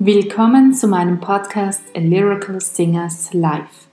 Willkommen 0.00 0.74
zu 0.74 0.86
meinem 0.86 1.18
Podcast 1.18 1.82
A 1.96 1.98
Lyrical 1.98 2.60
Singers 2.60 3.34
Live. 3.34 3.88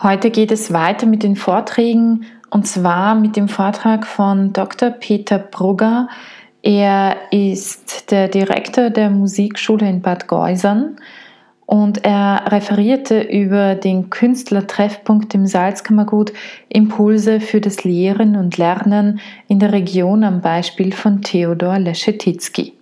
Heute 0.00 0.30
geht 0.30 0.52
es 0.52 0.72
weiter 0.72 1.06
mit 1.06 1.24
den 1.24 1.34
Vorträgen 1.34 2.24
und 2.50 2.68
zwar 2.68 3.16
mit 3.16 3.34
dem 3.34 3.48
Vortrag 3.48 4.06
von 4.06 4.52
Dr. 4.52 4.90
Peter 4.90 5.40
Brugger. 5.40 6.08
Er 6.62 7.16
ist 7.32 8.12
der 8.12 8.28
Direktor 8.28 8.90
der 8.90 9.10
Musikschule 9.10 9.88
in 9.88 10.02
Bad 10.02 10.28
Geusern 10.28 11.00
und 11.70 12.04
er 12.04 12.50
referierte 12.50 13.22
über 13.22 13.76
den 13.76 14.10
Künstlertreffpunkt 14.10 15.32
im 15.36 15.46
Salzkammergut 15.46 16.32
Impulse 16.68 17.40
für 17.40 17.60
das 17.60 17.84
Lehren 17.84 18.34
und 18.34 18.56
Lernen 18.56 19.20
in 19.46 19.60
der 19.60 19.70
Region 19.70 20.24
am 20.24 20.40
Beispiel 20.40 20.92
von 20.92 21.22
Theodor 21.22 21.78
Leschetitzky. 21.78 22.72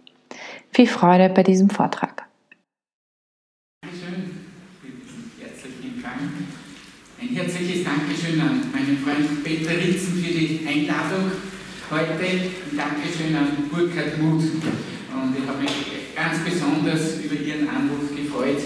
Viel 0.73 0.87
Freude 0.87 1.29
bei 1.29 1.43
diesem 1.43 1.69
Vortrag. 1.69 2.25
Dankeschön, 3.83 4.31
herzlichen 5.39 6.03
Dank. 6.03 6.31
Ein 7.21 7.29
herzliches 7.37 7.85
Dankeschön 7.85 8.41
an 8.41 8.73
meinen 8.73 8.97
Freund 9.05 9.45
Peter 9.45 9.73
Ritzen 9.73 10.15
für 10.15 10.33
die 10.33 10.67
Einladung 10.67 11.31
heute. 11.91 12.25
Ein 12.25 12.75
Dankeschön 12.75 13.37
an 13.37 13.69
Burkhard 13.71 14.17
Muth. 14.19 14.45
Und 14.45 15.37
ich 15.37 15.47
habe 15.47 15.61
mich 15.61 15.73
ganz 16.17 16.43
besonders 16.43 17.19
über 17.21 17.35
Ihren 17.35 17.69
Anruf 17.69 18.08
gefreut, 18.39 18.63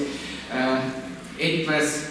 äh, 0.53 1.63
etwas 1.63 2.03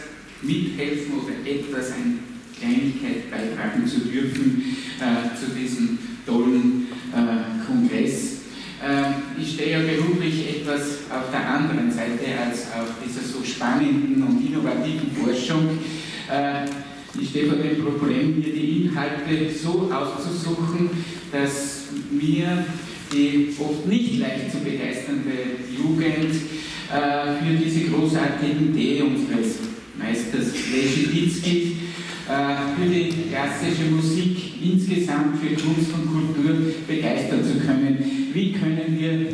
mithelfen 0.41 1.19
oder 1.19 1.33
etwas 1.49 1.91
an 1.91 2.19
Kleinigkeit 2.57 3.29
beitragen 3.29 3.87
zu 3.87 3.99
dürfen 4.01 4.75
äh, 4.99 5.37
zu 5.37 5.51
diesem 5.55 5.97
tollen 6.25 6.87
äh, 7.13 7.65
Kongress. 7.65 8.41
Äh, 8.81 9.41
ich 9.41 9.53
stehe 9.53 9.71
ja 9.71 9.79
beruflich 9.79 10.61
etwas 10.61 10.81
auf 11.09 11.31
der 11.31 11.47
anderen 11.47 11.91
Seite 11.91 12.25
als 12.43 12.67
auf 12.71 12.95
dieser 13.05 13.21
so 13.21 13.43
spannenden 13.43 14.23
und 14.23 14.45
innovativen 14.45 15.11
Forschung. 15.11 15.77
Äh, 16.31 16.65
ich 17.19 17.29
stehe 17.29 17.47
vor 17.47 17.57
dem 17.57 17.83
Problem, 17.83 18.39
mir 18.39 18.53
die 18.53 18.83
Inhalte 18.83 19.51
so 19.51 19.91
auszusuchen, 19.91 20.89
dass 21.31 21.87
mir 22.09 22.65
die 23.11 23.53
oft 23.59 23.85
nicht 23.85 24.19
leicht 24.19 24.51
zu 24.51 24.59
begeisternde 24.59 25.31
Jugend 25.75 26.33
äh, 26.91 27.43
für 27.43 27.55
diese 27.55 27.89
großartige 27.89 28.51
Idee 28.51 29.01
unseres 29.01 29.59
Meisters 29.97 30.53
Leschetitzky, 30.71 31.77
äh, 32.27 32.75
für 32.75 32.89
die 32.89 33.29
klassische 33.29 33.89
Musik 33.91 34.61
insgesamt, 34.61 35.39
für 35.39 35.55
Kunst 35.55 35.93
und 35.93 36.11
Kultur 36.11 36.73
begeistern 36.87 37.43
zu 37.43 37.65
können. 37.65 37.97
Wie 38.33 38.51
können 38.51 38.97
wir 38.99 39.27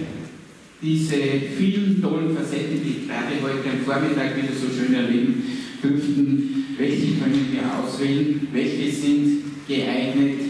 diese 0.82 1.16
vielen 1.58 2.02
tollen 2.02 2.36
Facetten, 2.36 2.80
die 2.84 3.08
gerade 3.08 3.42
heute 3.42 3.70
am 3.72 3.84
Vormittag 3.84 4.38
wieder 4.38 4.54
so 4.54 4.68
schön 4.70 4.94
erleben 4.94 5.44
dürften, 5.82 6.66
welche 6.78 7.16
können 7.16 7.48
wir 7.52 7.62
auswählen, 7.84 8.48
welche 8.54 8.92
sind 8.92 9.42
geeignet? 9.68 10.42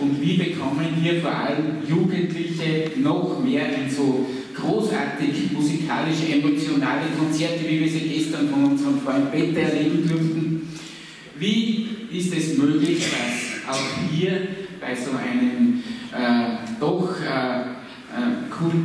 Und 0.00 0.20
wie 0.20 0.36
bekommen 0.36 0.86
wir 1.02 1.20
vor 1.20 1.36
allem 1.36 1.86
Jugendliche 1.88 2.90
noch 3.00 3.42
mehr 3.44 3.66
in 3.66 3.90
so 3.94 4.26
großartig 4.54 5.52
musikalische, 5.52 6.32
emotionale 6.32 7.06
Konzerte, 7.18 7.60
wie 7.68 7.80
wir 7.80 7.88
sie 7.90 8.08
gestern 8.08 8.48
von 8.48 8.64
unserem 8.64 9.00
Freund 9.00 9.32
Peter 9.32 9.60
erleben 9.60 10.08
durften. 10.08 10.68
Wie 11.38 11.88
ist 12.12 12.34
es 12.36 12.56
möglich, 12.56 12.98
dass 12.98 13.74
auch 13.74 13.80
hier 14.12 14.48
bei 14.80 14.94
so 14.94 15.10
einem 15.12 15.82
äh, 16.12 16.78
doch 16.78 17.16
äh, 17.20 17.60
äh 18.14 18.44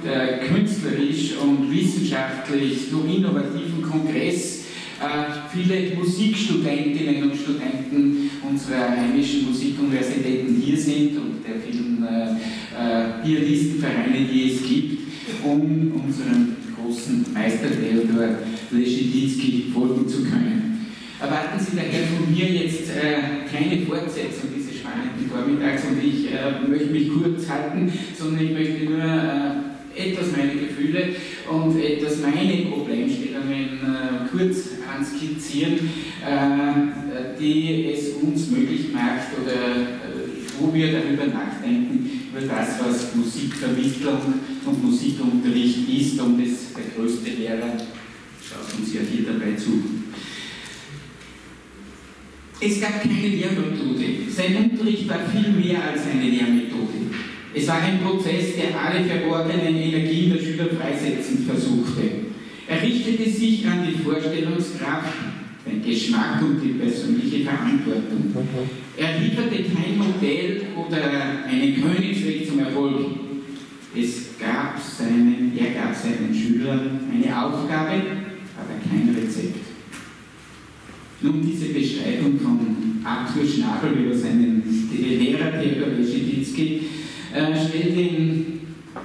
äh, 0.09 0.47
künstlerisch 0.47 1.37
und 1.37 1.71
wissenschaftlich 1.71 2.87
so 2.89 3.01
innovativen 3.01 3.83
Kongress 3.83 4.59
äh, 4.99 5.49
viele 5.53 5.95
Musikstudentinnen 5.95 7.23
und 7.23 7.37
Studenten 7.37 8.31
unserer 8.49 8.89
heimischen 8.89 9.45
Musikuniversitäten 9.45 10.55
hier 10.55 10.77
sind 10.77 11.17
und 11.17 11.43
der 11.47 11.55
vielen 11.61 12.03
äh, 12.03 12.31
äh, 12.31 13.23
Pianistenvereine, 13.23 14.25
die 14.29 14.51
es 14.51 14.67
gibt, 14.67 14.98
um 15.43 16.01
unserem 16.05 16.55
großen 16.75 17.25
Meister 17.33 17.67
Theodor 17.69 18.39
Leschetinsky 18.71 19.71
folgen 19.73 20.07
zu 20.07 20.23
können. 20.23 20.87
Erwarten 21.21 21.59
Sie 21.59 21.75
daher 21.75 22.07
von 22.07 22.33
mir 22.33 22.45
jetzt 22.45 22.89
äh, 22.91 23.43
keine 23.51 23.85
Fortsetzung 23.85 24.49
dieses 24.55 24.79
spannenden 24.79 25.29
Vormittags 25.29 25.83
und 25.85 26.01
ich 26.01 26.31
äh, 26.31 26.65
möchte 26.67 26.91
mich 26.91 27.09
kurz 27.09 27.49
halten, 27.49 27.91
sondern 28.17 28.45
ich 28.45 28.51
möchte 28.51 28.85
nur 28.85 29.03
äh, 29.03 29.69
etwas 29.95 30.31
meine 30.31 30.53
Gefühle 30.53 31.15
und 31.51 31.77
etwas 31.77 32.19
meine 32.19 32.65
Problemstellungen 32.67 33.79
äh, 33.83 34.29
kurz 34.31 34.69
anskizzieren, 34.87 35.73
äh, 36.25 37.37
die 37.39 37.91
es 37.91 38.13
uns 38.21 38.49
möglich 38.49 38.93
macht 38.93 39.27
oder 39.41 39.51
äh, 39.51 40.29
wo 40.59 40.73
wir 40.73 40.91
darüber 40.91 41.25
nachdenken, 41.25 42.09
über 42.31 42.45
das, 42.47 42.79
was 42.79 43.15
Musikvermittlung 43.15 44.19
und 44.69 44.83
Musikunterricht 44.83 45.89
ist 45.89 46.19
und 46.19 46.39
das 46.39 46.73
der 46.73 46.83
größte 46.95 47.31
Lehrer 47.31 47.73
schaut 48.41 48.79
uns 48.79 48.93
ja 48.93 49.01
hier 49.01 49.25
dabei 49.25 49.55
zu. 49.55 49.83
Es 52.61 52.81
gab 52.81 53.01
keine 53.01 53.27
Lehrmethode. 53.27 54.05
Sein 54.29 54.57
Unterricht 54.57 55.07
war 55.07 55.19
viel 55.29 55.51
mehr 55.51 55.81
als 55.91 56.01
eine 56.07 56.29
Lehrmethode. 56.29 57.09
Es 57.53 57.67
war 57.67 57.81
ein 57.81 57.99
Prozess, 58.01 58.55
der 58.57 58.79
alle 58.79 59.05
verborgenen 59.05 59.75
Energien 59.75 60.33
der 60.33 60.39
Schüler 60.39 60.67
freisetzen 60.67 61.45
versuchte. 61.45 62.01
Er 62.67 62.81
richtete 62.81 63.27
sich 63.29 63.65
an 63.65 63.87
die 63.87 64.03
Vorstellungskraft, 64.03 65.13
den 65.65 65.81
Geschmack 65.83 66.41
und 66.41 66.61
die 66.61 66.73
persönliche 66.73 67.45
Verantwortung. 67.45 68.33
Er 68.97 69.19
lieferte 69.19 69.63
kein 69.63 69.97
Modell 69.97 70.61
oder 70.75 71.45
einen 71.47 71.81
Königsweg 71.81 72.47
zum 72.47 72.59
Erfolg. 72.59 73.28
Es 73.95 74.37
gab 74.39 74.79
seinen, 74.79 75.51
er 75.57 75.81
gab 75.81 75.95
seinen 75.95 76.33
Schülern 76.33 76.99
eine 77.11 77.43
Aufgabe, 77.43 77.93
aber 78.55 78.75
kein 78.87 79.15
Rezept. 79.15 79.65
Nun, 81.21 81.41
diese 81.45 81.73
Beschreibung 81.73 82.39
von 82.39 82.59
Arthur 83.03 83.45
Schnabel 83.45 84.05
über 84.05 84.15
seinen 84.15 84.63
Lehrer 84.91 85.59
Theodor 85.59 85.89
Leschetitzky 85.97 86.81
äh, 87.33 87.67
stellt 87.67 87.97
ihn 87.97 88.59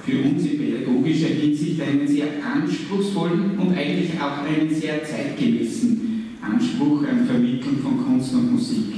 für 0.05 0.19
uns 0.19 0.45
in 0.45 0.59
pädagogischer 0.59 1.27
Hinsicht 1.27 1.81
einen 1.81 2.07
sehr 2.07 2.27
anspruchsvollen 2.45 3.57
und 3.57 3.75
eigentlich 3.75 4.11
auch 4.19 4.43
einen 4.43 4.73
sehr 4.73 5.03
zeitgemäßen 5.03 6.37
Anspruch 6.41 7.03
an 7.03 7.25
Vermittlung 7.25 7.79
von 7.79 8.05
Kunst 8.05 8.33
und 8.33 8.53
Musik. 8.53 8.93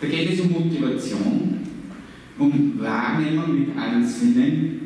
Da 0.00 0.08
geht 0.08 0.32
es 0.32 0.40
um 0.40 0.52
Motivation, 0.52 1.60
um 2.38 2.72
Wahrnehmung 2.78 3.60
mit 3.60 3.76
allen 3.76 4.06
Sinnen. 4.06 4.81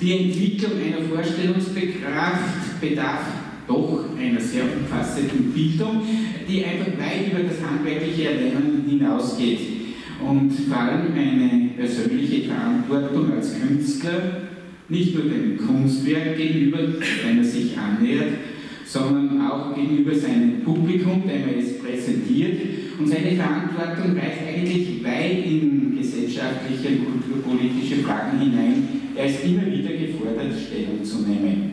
Die 0.00 0.12
Entwicklung 0.12 0.72
einer 0.72 1.06
Vorstellungskraft 1.08 2.80
bedarf 2.80 3.20
doch 3.66 4.04
einer 4.18 4.40
sehr 4.40 4.64
umfassenden 4.64 5.52
Bildung, 5.52 6.02
die 6.48 6.64
einfach 6.64 6.98
weit 6.98 7.32
über 7.32 7.48
das 7.48 7.62
handwerkliche 7.62 8.30
Erlernen 8.30 8.84
hinausgeht 8.88 9.60
und 10.20 10.50
vor 10.50 10.76
allem 10.78 11.12
eine 11.14 11.70
persönliche 11.76 12.48
Verantwortung 12.48 13.32
als 13.32 13.54
Künstler, 13.60 14.42
nicht 14.88 15.14
nur 15.14 15.24
dem 15.24 15.56
Kunstwerk 15.56 16.36
gegenüber, 16.36 16.78
wenn 16.78 17.38
er 17.38 17.44
sich 17.44 17.76
annähert, 17.78 18.34
sondern 18.84 19.40
auch 19.46 19.74
gegenüber 19.74 20.14
seinem 20.14 20.60
Publikum, 20.62 21.22
dem 21.22 21.48
er 21.48 21.58
es 21.58 21.78
präsentiert. 21.78 22.60
Und 22.98 23.08
seine 23.08 23.32
Verantwortung 23.32 24.16
reicht 24.16 24.46
eigentlich 24.46 25.02
weit 25.02 25.46
in 25.46 25.96
gesellschaftliche 25.96 26.88
und 26.88 27.22
kulturpolitische 27.22 28.02
Fragen 28.02 28.38
hinein. 28.38 29.03
Er 29.16 29.26
ist 29.26 29.44
immer 29.44 29.66
wieder 29.66 29.90
gefordert, 29.90 30.52
Stellung 30.58 31.04
zu 31.04 31.22
nehmen. 31.22 31.72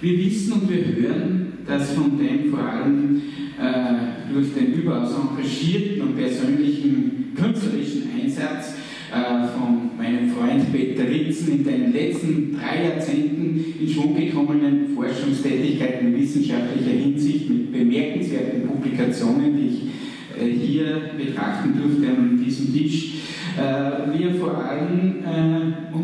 Wir 0.00 0.18
wissen 0.18 0.52
und 0.54 0.70
wir 0.70 0.84
hören, 0.84 1.52
dass 1.66 1.92
von 1.92 2.18
dem 2.18 2.50
vor 2.50 2.60
allem 2.60 3.22
äh, 3.58 4.32
durch 4.32 4.54
den 4.54 4.72
überaus 4.74 5.12
engagierten 5.14 6.00
und 6.02 6.16
persönlichen 6.16 7.32
künstlerischen 7.36 8.08
Einsatz 8.18 8.74
äh, 9.12 9.46
von 9.56 9.96
meinem 9.96 10.30
Freund 10.30 10.72
Peter 10.72 11.06
Ritzen 11.06 11.58
in 11.58 11.64
den 11.64 11.92
letzten 11.92 12.56
drei 12.56 12.88
Jahrzehnten 12.88 13.64
in 13.80 13.88
Schwung 13.88 14.16
gekommenen 14.16 14.94
Forschungstätigkeiten 14.94 16.08
in 16.08 16.20
wissenschaftlicher 16.20 16.98
Hinsicht 16.98 17.48
mit 17.48 17.72
bemerkenswerten 17.72 18.66
Publikationen, 18.66 19.56
die 19.56 19.66
ich 19.66 19.82
äh, 20.40 20.50
hier 20.50 21.10
betrachten 21.16 21.74
durfte 21.78 22.08
an 22.08 22.42
diesem 22.42 22.72
Tisch, 22.72 23.14
äh, 23.58 24.18
wir 24.18 24.34
vor 24.34 24.64
allem 24.64 25.24
äh, 25.24 25.59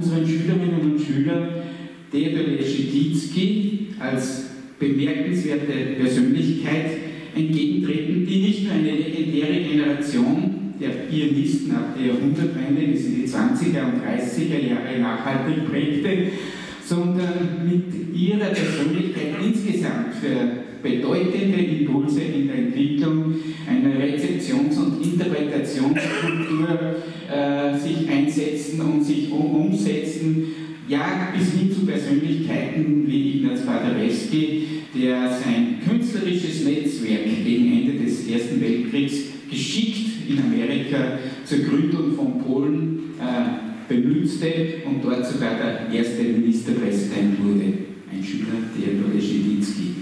unseren 0.06 0.26
Schülerinnen 0.26 0.93
und 0.93 1.00
Schülern 1.00 1.49
Theodor 2.12 2.47
Leschetitzky 2.56 3.88
als 3.99 4.44
bemerkenswerte 4.79 5.73
Persönlichkeit 5.99 6.91
entgegentreten, 7.35 8.26
die 8.26 8.38
nicht 8.38 8.64
nur 8.64 8.73
eine 8.75 8.93
legendäre 8.93 9.69
Generation 9.69 10.75
der 10.81 10.88
Pianisten 10.88 11.75
ab 11.75 11.97
der 11.99 12.08
Jahrhundertwende 12.08 12.93
bis 12.93 13.06
in 13.06 13.23
die 13.23 13.29
20er 13.29 13.85
und 13.87 14.03
30er 14.05 14.69
Jahre 14.69 15.00
nachhaltig 15.00 15.69
prägte, 15.70 16.31
sondern 16.85 17.67
mit 17.69 18.14
ihrer 18.14 18.47
Persönlichkeit 18.47 19.35
insgesamt 19.43 20.14
für 20.20 20.67
bedeutende 20.82 21.59
Impulse 21.59 22.20
in 22.20 22.47
der 22.47 22.56
Entwicklung 22.56 23.35
einer 23.69 23.99
Interpretationskultur 25.37 26.97
äh, 27.31 27.79
sich 27.79 28.09
einsetzen 28.09 28.81
und 28.81 29.03
sich 29.03 29.31
um, 29.31 29.67
umsetzen, 29.67 30.47
ja, 30.88 31.29
bis 31.37 31.53
hin 31.53 31.73
zu 31.73 31.85
Persönlichkeiten 31.85 33.05
wie 33.06 33.38
Ignaz 33.38 33.67
Paderewski, 33.67 34.67
der 34.94 35.29
sein 35.29 35.79
künstlerisches 35.87 36.65
Netzwerk 36.65 37.25
gegen 37.44 37.73
Ende 37.73 38.05
des 38.05 38.29
Ersten 38.29 38.61
Weltkriegs 38.61 39.17
geschickt 39.50 40.29
in 40.29 40.38
Amerika 40.38 41.19
zur 41.44 41.59
Gründung 41.59 42.15
von 42.15 42.38
Polen 42.41 42.99
äh, 43.21 43.93
benützte 43.93 44.47
und 44.87 45.05
dort 45.05 45.27
sogar 45.27 45.56
der 45.56 45.99
erste 45.99 46.23
Ministerpräsident 46.23 47.43
wurde, 47.43 47.73
ein 48.12 48.25
Schüler 48.25 48.59
Theodor 48.75 49.15
Leschetizky. 49.15 49.96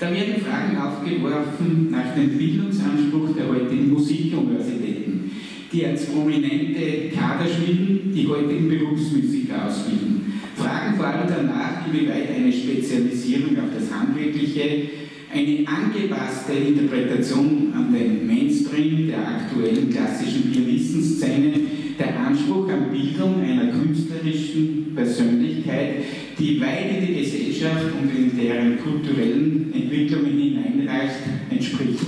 Da 0.00 0.12
werden 0.12 0.40
Fragen 0.40 0.76
aufgeworfen 0.76 1.90
nach 1.90 2.14
dem 2.14 2.38
Bildungsanspruch 2.38 3.34
der 3.36 3.48
heutigen 3.48 3.92
Musikuniversitäten, 3.92 5.32
die 5.72 5.86
als 5.86 6.06
prominente 6.06 7.10
Kaderschmieden 7.12 8.12
die 8.14 8.28
heutigen 8.28 8.68
Berufsmusiker 8.68 9.66
ausbilden. 9.66 10.40
Fragen 10.54 10.96
vor 10.96 11.06
allem 11.06 11.28
danach, 11.28 11.84
inwieweit 11.86 12.30
eine 12.32 12.52
Spezialisierung 12.52 13.56
auf 13.58 13.74
das 13.74 13.92
Handwerkliche, 13.92 14.88
eine 15.34 15.66
angepasste 15.66 16.52
Interpretation 16.52 17.72
an 17.74 17.92
den 17.92 18.24
Mainstream 18.24 19.08
der 19.08 19.18
aktuellen 19.18 19.90
klassischen 19.90 20.52
Pianistenszene, 20.52 21.52
der 21.98 22.20
Anspruch 22.20 22.68
an 22.68 22.90
Bildung 22.92 23.42
einer 23.42 23.72
künstlerischen 23.72 24.92
Persönlichkeit, 24.94 26.04
die 26.38 26.60
weit 26.60 26.90
in 26.98 27.06
die 27.06 27.20
Gesellschaft 27.20 27.86
und 28.00 28.10
in 28.16 28.38
deren 28.38 28.78
kulturellen 28.78 29.72
Entwicklungen 29.74 30.38
hineinreicht, 30.38 31.20
entspricht. 31.50 32.00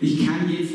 Ich 0.00 0.26
kann 0.26 0.50
jetzt 0.50 0.74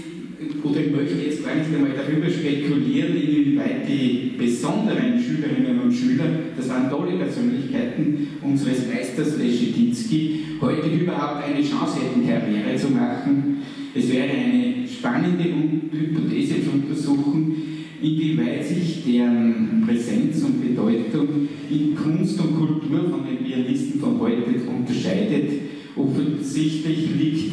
oder 0.63 0.79
ich 0.79 0.91
möchte 0.91 1.15
jetzt 1.15 1.45
gar 1.45 1.55
nicht 1.55 1.73
einmal 1.73 1.91
darüber 1.95 2.29
spekulieren, 2.29 3.15
inwieweit 3.15 3.87
die 3.87 4.33
besonderen 4.37 5.19
Schülerinnen 5.19 5.79
und 5.79 5.93
Schüler, 5.93 6.25
das 6.55 6.69
waren 6.69 6.89
tolle 6.89 7.17
Persönlichkeiten 7.17 8.27
unseres 8.41 8.87
Meisters 8.87 9.37
Leschetizky, 9.37 10.41
heute 10.61 10.87
überhaupt 10.87 11.43
eine 11.43 11.63
Chance 11.63 11.99
hätten, 12.01 12.27
Karriere 12.27 12.75
zu 12.75 12.89
machen. 12.89 13.57
Es 13.93 14.11
wäre 14.11 14.29
eine 14.29 14.87
spannende 14.87 15.45
Hypothese 15.45 16.63
zu 16.63 16.71
untersuchen, 16.71 17.68
inwieweit 18.01 18.65
sich 18.65 19.03
deren 19.05 19.83
Präsenz 19.85 20.43
und 20.43 20.61
Bedeutung 20.61 21.47
in 21.69 21.95
Kunst 21.95 22.39
und 22.39 22.55
Kultur 22.55 23.09
von 23.09 23.25
den 23.25 23.43
Pianisten 23.43 23.99
von 23.99 24.19
heute 24.19 24.43
unterscheidet. 24.67 25.51
Offensichtlich 25.95 27.09
liegt 27.17 27.51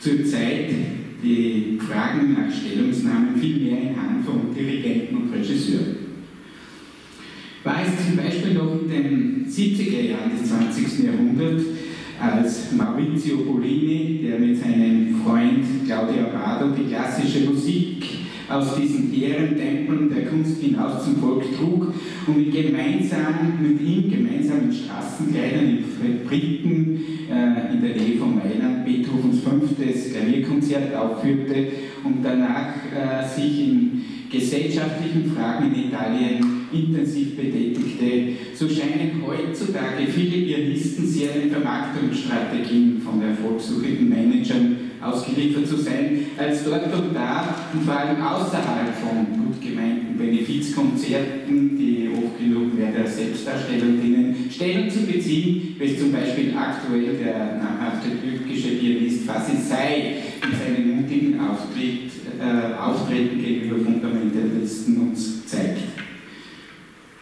zurzeit 0.00 0.70
die 1.22 1.78
Fragen 1.78 2.32
nach 2.32 2.52
Stellungsnahmen 2.52 3.36
viel 3.36 3.58
mehr 3.58 3.82
in 3.82 3.96
Hand 3.96 4.24
von 4.24 4.54
Dirigenten 4.54 5.16
und 5.16 5.32
Regisseuren. 5.32 5.96
War 7.62 7.82
es 7.82 8.06
zum 8.06 8.16
Beispiel 8.16 8.54
noch 8.54 8.80
in 8.82 8.88
den 8.88 9.46
70er 9.46 10.00
Jahren 10.00 10.30
des 10.40 10.48
20. 10.48 11.04
Jahrhunderts, 11.04 11.64
als 12.18 12.72
Maurizio 12.72 13.38
Polini, 13.38 14.20
der 14.26 14.38
mit 14.38 14.58
seinem 14.58 15.16
Freund 15.22 15.64
Claudio 15.86 16.24
Abbado 16.24 16.74
die 16.76 16.88
klassische 16.88 17.50
Musik 17.50 17.89
aus 18.50 18.74
diesen 18.76 19.14
Ehrentempeln 19.14 20.10
der 20.12 20.26
Kunst 20.26 20.60
hinaus 20.60 21.04
zum 21.04 21.16
Volk 21.16 21.44
trug 21.56 21.94
und 22.26 22.36
mit, 22.36 22.52
gemeinsam, 22.52 23.58
mit 23.62 23.80
ihm 23.80 24.10
gemeinsam 24.10 24.64
in 24.64 24.72
Straßenkleidern 24.72 25.78
in 25.78 25.84
Fabriken 25.84 27.00
äh, 27.30 27.72
in 27.72 27.80
der 27.80 27.96
Nähe 27.96 28.18
von 28.18 28.36
Mailand 28.36 28.84
Beethovens 28.84 29.40
fünftes 29.40 30.12
Klavierkonzert 30.12 30.94
aufführte 30.94 31.68
und 32.04 32.24
danach 32.24 32.74
äh, 32.92 33.26
sich 33.26 33.60
in 33.60 34.02
gesellschaftlichen 34.30 35.32
Fragen 35.32 35.72
in 35.72 35.88
Italien 35.88 36.60
intensiv 36.72 37.36
betätigte, 37.36 38.36
so 38.54 38.68
scheinen 38.68 39.22
heutzutage 39.26 40.06
viele 40.06 40.46
Pianisten 40.46 41.06
sehr 41.06 41.32
den 41.32 41.50
Vermarktungsstrategien 41.50 43.00
von 43.02 43.20
erfolgssuchenden 43.22 44.08
Managern 44.08 44.89
ausgeliefert 45.00 45.66
zu 45.66 45.76
sein, 45.76 46.26
als 46.36 46.64
dort 46.64 46.84
und 46.92 47.14
da 47.14 47.54
und 47.72 47.84
vor 47.84 47.96
allem 47.96 48.22
außerhalb 48.22 48.94
von 49.00 49.26
gut 49.32 49.60
gemeinten 49.60 50.16
Benefizkonzerten, 50.18 51.78
die 51.78 52.10
oft 52.12 52.38
genug 52.38 52.74
mehr 52.74 52.92
der 52.92 53.06
Selbstdarstellung 53.06 54.00
dienen, 54.00 54.48
Stellung 54.50 54.90
zu 54.90 55.00
beziehen, 55.06 55.76
wie 55.78 55.84
es 55.84 55.98
zum 55.98 56.12
Beispiel 56.12 56.54
aktuell 56.56 57.16
der 57.16 57.56
namhafte 57.56 58.08
türkische 58.20 58.76
Pianist 58.76 59.24
Fasil 59.24 59.56
Say 59.56 60.16
in 60.42 60.58
seinem 60.58 60.96
mutigen 60.96 61.40
Auftritt, 61.40 62.10
äh, 62.38 62.74
Auftreten 62.78 63.42
gegenüber 63.42 63.84
Fundamentalisten 63.84 65.00
uns 65.00 65.46
zeigt. 65.46 65.78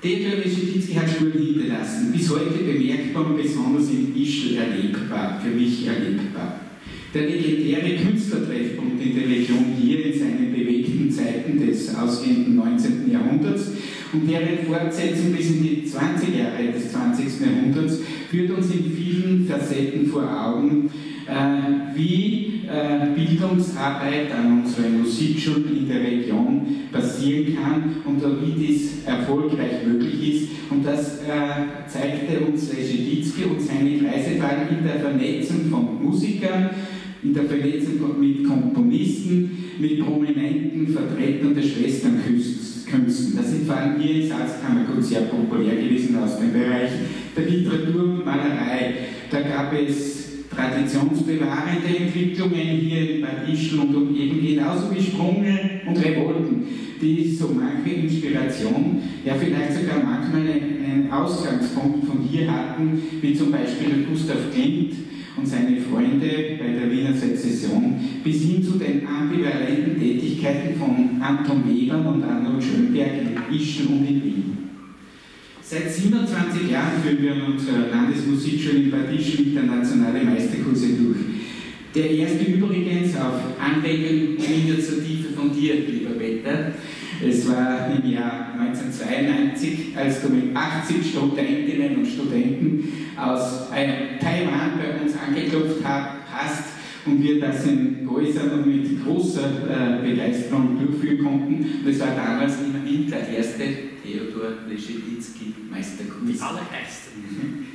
Theodor 0.01 0.39
Leschetizky 0.45 0.95
hat 0.95 1.11
Spuren 1.11 1.33
hinterlassen, 1.33 2.13
bis 2.13 2.31
heute 2.31 2.63
bemerkbar 2.65 3.27
und 3.27 3.37
besonders 3.37 3.91
in 3.91 4.15
Ischl 4.15 4.57
erlebbar, 4.57 5.41
für 5.43 5.51
mich 5.51 5.87
erlebbar. 5.87 6.68
Der 7.15 7.23
legendäre 7.23 7.97
Künstlertreffpunkt 8.05 9.03
in 9.03 9.15
der 9.15 9.29
Region 9.29 9.65
hier 9.81 10.05
in 10.05 10.19
seinen 10.19 10.53
bewegten 10.53 11.11
Zeiten 11.11 11.67
des 11.67 11.95
ausgehenden 11.95 12.57
19. 12.57 13.11
Jahrhunderts 13.11 13.73
und 14.13 14.31
deren 14.31 14.67
Fortsetzung 14.67 15.33
bis 15.33 15.51
in 15.51 15.63
die 15.63 15.85
20 15.87 16.37
Jahre 16.37 16.71
des 16.71 16.93
20. 16.93 17.25
Jahrhunderts 17.41 18.01
führt 18.31 18.51
uns 18.51 18.71
in 18.75 18.93
vielen 18.93 19.47
Facetten 19.47 20.07
vor 20.07 20.23
Augen, 20.23 20.91
äh, 21.27 21.97
wie 21.97 22.63
äh, 22.69 23.15
Bildungsarbeit 23.15 24.31
an 24.33 24.63
unseren 24.63 25.01
Musikschulen 25.01 25.79
in 25.79 25.89
der 25.89 26.03
Region 26.03 26.67
passieren 26.93 27.57
kann 27.57 27.97
und 28.05 28.23
wie 28.43 28.67
dies 28.67 29.05
erfolgreich 29.07 29.87
möglich 29.87 30.35
ist. 30.35 30.49
Und 30.71 30.85
das 30.85 31.21
äh, 31.23 31.87
zeigte 31.87 32.41
uns 32.41 32.71
Leschetizky 32.73 33.45
und 33.45 33.61
seine 33.61 33.99
Kreisefragen 33.99 34.79
in 34.79 34.85
der 34.85 35.01
Vernetzung 35.01 35.71
von 35.71 36.05
Musikern, 36.05 36.71
in 37.23 37.35
der 37.35 37.45
Vernetzung 37.45 38.21
mit 38.21 38.45
Komponisten, 38.45 39.51
mit 39.79 40.05
prominenten 40.05 40.89
Vertretern 40.89 41.55
der 41.55 41.63
Schwesternkünsten. 41.63 43.37
Das 43.37 43.51
sind 43.51 43.67
vor 43.67 43.77
allem 43.77 44.01
hier 44.01 44.23
in 44.23 44.29
Salzkammergut 44.29 45.05
sehr 45.05 45.23
populär 45.23 45.77
gewesen 45.77 46.17
aus 46.17 46.39
dem 46.39 46.53
Bereich 46.53 46.91
der 47.37 47.45
Literatur 47.45 48.03
und 48.05 48.25
Malerei. 48.25 48.95
Da 49.31 49.41
gab 49.41 49.75
es 49.75 50.19
traditionsbewahrende 50.51 51.87
Entwicklungen 51.87 52.55
hier 52.55 53.11
in 53.11 53.21
Bad 53.21 53.49
Ischl 53.53 53.81
und 53.81 53.95
umgeben, 53.95 54.41
genauso 54.41 54.95
wie 54.95 55.03
Sprünge 55.03 55.83
und 55.87 55.97
Revolten, 55.99 56.65
die 57.01 57.31
so 57.31 57.49
manche 57.55 57.91
Inspiration, 57.91 59.03
ja 59.25 59.35
vielleicht 59.35 59.75
sogar 59.75 60.03
manchmal 60.03 60.43
einen 60.43 61.11
Ausgangspunkt 61.11 62.07
von 62.07 62.21
hier 62.29 62.51
hatten, 62.51 63.03
wie 63.21 63.35
zum 63.35 63.53
Beispiel 63.53 64.07
Gustav 64.11 64.51
Klimt 64.53 64.95
und 65.37 65.47
seine 65.47 65.77
Freunde 65.81 66.58
bis 68.29 68.43
hin 68.43 68.63
zu 68.63 68.73
den 68.73 69.07
ambivalenten 69.07 69.99
Tätigkeiten 69.99 70.79
von 70.79 71.21
Anton 71.23 71.65
Webern 71.67 72.05
und 72.05 72.23
Arnold 72.23 72.63
Schönberg 72.63 73.13
in 73.23 73.57
Ischl 73.57 73.87
und 73.87 74.07
in 74.07 74.23
Wien. 74.23 74.59
Seit 75.63 75.91
27 75.91 76.71
Jahren 76.71 77.01
führen 77.03 77.23
wir 77.23 77.33
an 77.33 77.53
unserer 77.53 77.89
Landesmusikschule 77.91 78.83
in 78.83 78.91
Bad 78.91 79.11
Ischl 79.19 79.45
internationale 79.45 80.25
Meisterkurse 80.25 80.89
durch. 80.89 81.19
Der 81.95 82.11
erste 82.11 82.45
übrigens 82.53 83.17
auf 83.17 83.41
Anregung 83.59 84.37
und 84.37 84.45
Initiative 84.45 85.33
von 85.35 85.51
dir, 85.51 85.77
lieber 85.77 86.21
Wetter. 86.21 86.73
Es 87.27 87.49
war 87.49 87.91
im 87.91 88.11
Jahr 88.11 88.55
1992, 88.61 89.97
als 89.97 90.21
du 90.21 90.29
mit 90.29 90.55
80 90.55 90.97
Studentinnen 91.11 91.97
und 91.97 92.07
Studenten 92.07 92.93
aus 93.17 93.71
Taiwan 93.71 94.79
bei 94.79 95.03
uns 95.03 95.15
angeklopft 95.17 95.83
hast 95.83 96.78
und 97.09 97.23
wir 97.23 97.41
das 97.41 97.67
in 97.67 98.09
Häusern 98.09 98.65
mit 98.67 99.05
großer 99.05 100.01
äh, 100.03 100.09
Begeisterung 100.09 100.79
durchführen 100.79 101.25
konnten. 101.25 101.89
Es 101.89 102.01
war 102.01 102.15
damals 102.15 102.55
immerhin 102.61 103.09
der 103.11 103.29
erste 103.29 103.65
Theodor 104.05 104.53
Leschetizky 104.69 105.55
Meisterkurs. 105.71 106.27
Die 106.27 106.41
allerersten. 106.41 107.67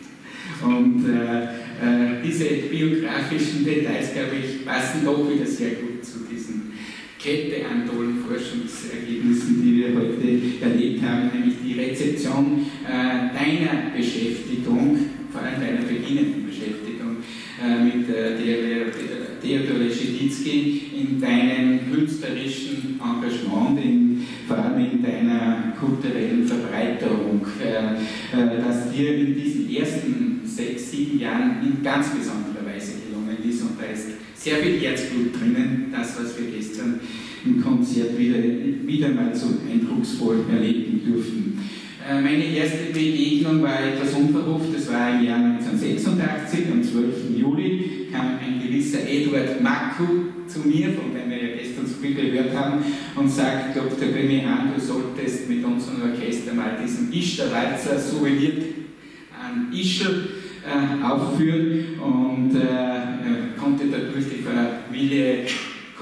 Und 0.63 1.05
äh, 1.09 1.43
äh, 1.43 2.21
diese 2.23 2.45
biografischen 2.69 3.65
Details, 3.65 4.13
glaube 4.13 4.35
ich, 4.41 4.65
passen 4.65 5.03
doch 5.03 5.29
wieder 5.29 5.45
sehr 5.45 5.71
gut 5.71 6.03
zu 6.03 6.19
diesen 6.31 6.73
Kette 7.19 7.65
an 7.65 7.87
tollen 7.87 8.23
Forschungsergebnissen, 8.23 9.61
die 9.63 9.77
wir 9.77 9.95
heute 9.95 10.65
erlebt 10.65 11.03
haben, 11.03 11.31
nämlich 11.33 11.55
die 11.65 11.79
Rezeption 11.79 12.65
äh, 12.85 13.33
deiner 13.33 13.95
Beschäftigung, 13.95 14.99
vor 15.31 15.41
allem 15.41 15.61
deiner 15.61 15.87
beginnenden 15.87 16.45
Beschäftigung 16.45 17.17
äh, 17.63 17.83
mit 17.83 18.09
äh, 18.09 18.37
der, 18.37 18.85
der 18.85 19.22
Theodor 19.43 19.77
Leschetitzky, 19.77 20.83
in 20.95 21.19
deinem 21.19 21.91
künstlerischen 21.91 22.99
Engagement, 23.03 23.83
in, 23.83 24.25
vor 24.47 24.57
allem 24.57 24.85
in 24.89 25.03
deiner 25.03 25.73
kulturellen 25.77 26.47
Verbreiterung, 26.47 27.45
äh, 27.61 27.95
äh 28.35 28.61
dass 28.61 28.91
dir 28.91 29.15
in 29.17 29.35
diesen 29.35 29.69
ersten 29.75 30.41
sechs, 30.45 30.91
sieben 30.91 31.19
Jahren 31.19 31.57
in 31.61 31.83
ganz 31.83 32.07
besonderer 32.09 32.65
Weise 32.65 32.93
gelungen 33.05 33.37
ist. 33.47 33.61
Und 33.61 33.71
da 33.79 33.85
ist 33.91 34.07
sehr 34.35 34.57
viel 34.57 34.79
Herzblut 34.79 35.35
drinnen, 35.37 35.87
das, 35.91 36.17
was 36.19 36.39
wir 36.39 36.49
gestern 36.57 37.01
im 37.45 37.61
Konzert 37.61 38.17
wieder, 38.17 38.39
wieder 38.39 39.09
mal 39.09 39.35
so 39.35 39.47
eindrucksvoll 39.69 40.45
erleben 40.49 41.01
durften. 41.05 41.59
Äh, 42.09 42.21
meine 42.21 42.45
erste 42.45 42.93
Begegnung 42.93 43.61
war 43.61 43.79
etwas 43.79 44.13
unverhofft, 44.13 44.73
das 44.73 44.91
war 44.91 45.19
im 45.19 45.25
Jahr 45.25 45.37
1986, 45.37 46.59
am 46.71 46.81
12. 46.81 47.37
Juli 47.37 48.02
kam 48.13 48.37
ein 48.37 48.61
gewisser 48.61 48.99
Eduard 49.09 49.59
Maku 49.61 50.47
zu 50.47 50.59
mir, 50.59 50.93
von 50.93 51.13
dem 51.13 51.29
wir 51.29 51.49
ja 51.49 51.57
gestern 51.57 51.87
so 51.87 51.95
viel 51.95 52.13
gehört 52.13 52.55
haben, 52.55 52.83
und 53.15 53.27
sagt, 53.27 53.75
Dr. 53.75 54.09
Gremian, 54.09 54.71
du 54.73 54.79
solltest 54.79 55.49
mit 55.49 55.65
unserem 55.65 56.11
Orchester 56.11 56.53
mal 56.53 56.77
diesen 56.81 57.11
Ischterwalzer 57.11 57.99
souveniert 57.99 58.63
an 59.33 59.73
Ischl 59.73 60.29
äh, 60.63 61.03
aufführen 61.03 61.99
und 61.99 62.55
äh, 62.55 63.59
konnte 63.59 63.85
dadurch 63.87 64.25
die 64.25 64.43
Familie 64.43 65.45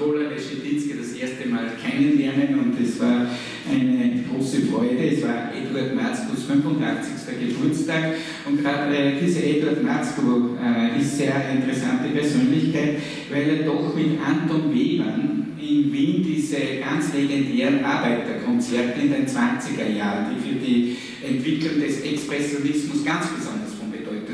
Kola 0.02 0.28
Reschetitzky 0.28 0.94
das 0.98 1.12
erste 1.12 1.48
Mal 1.48 1.70
kennenlernen 1.80 2.58
und 2.58 2.74
es 2.82 2.98
war 2.98 3.26
eine 3.70 4.24
große 4.28 4.62
Freude. 4.62 4.98
Es 4.98 5.22
war 5.22 5.52
Eduard 5.54 5.94
Matzkos 5.94 6.44
85. 6.44 7.12
Geburtstag 7.40 8.14
und 8.46 8.60
gerade 8.60 9.14
dieser 9.22 9.44
Eduard 9.44 9.82
Matzko 9.82 10.58
äh, 10.60 11.00
ist 11.00 11.18
sehr 11.18 11.34
interessante 11.52 12.08
Persönlichkeit, 12.08 12.98
weil 13.30 13.48
er 13.48 13.64
doch 13.64 13.94
mit 13.94 14.18
Anton 14.20 14.74
Webern 14.74 15.54
in 15.58 15.92
Wien 15.92 16.24
diese 16.24 16.56
ganz 16.82 17.14
legendären 17.14 17.84
Arbeiterkonzerte 17.84 19.00
in 19.00 19.12
den 19.12 19.26
20er 19.26 19.96
Jahren, 19.96 20.34
die 20.34 20.48
für 20.48 20.54
die 20.56 20.96
Entwicklung 21.24 21.80
des 21.80 22.00
Expressionismus 22.00 23.04
ganz 23.04 23.28
besonders 23.28 23.71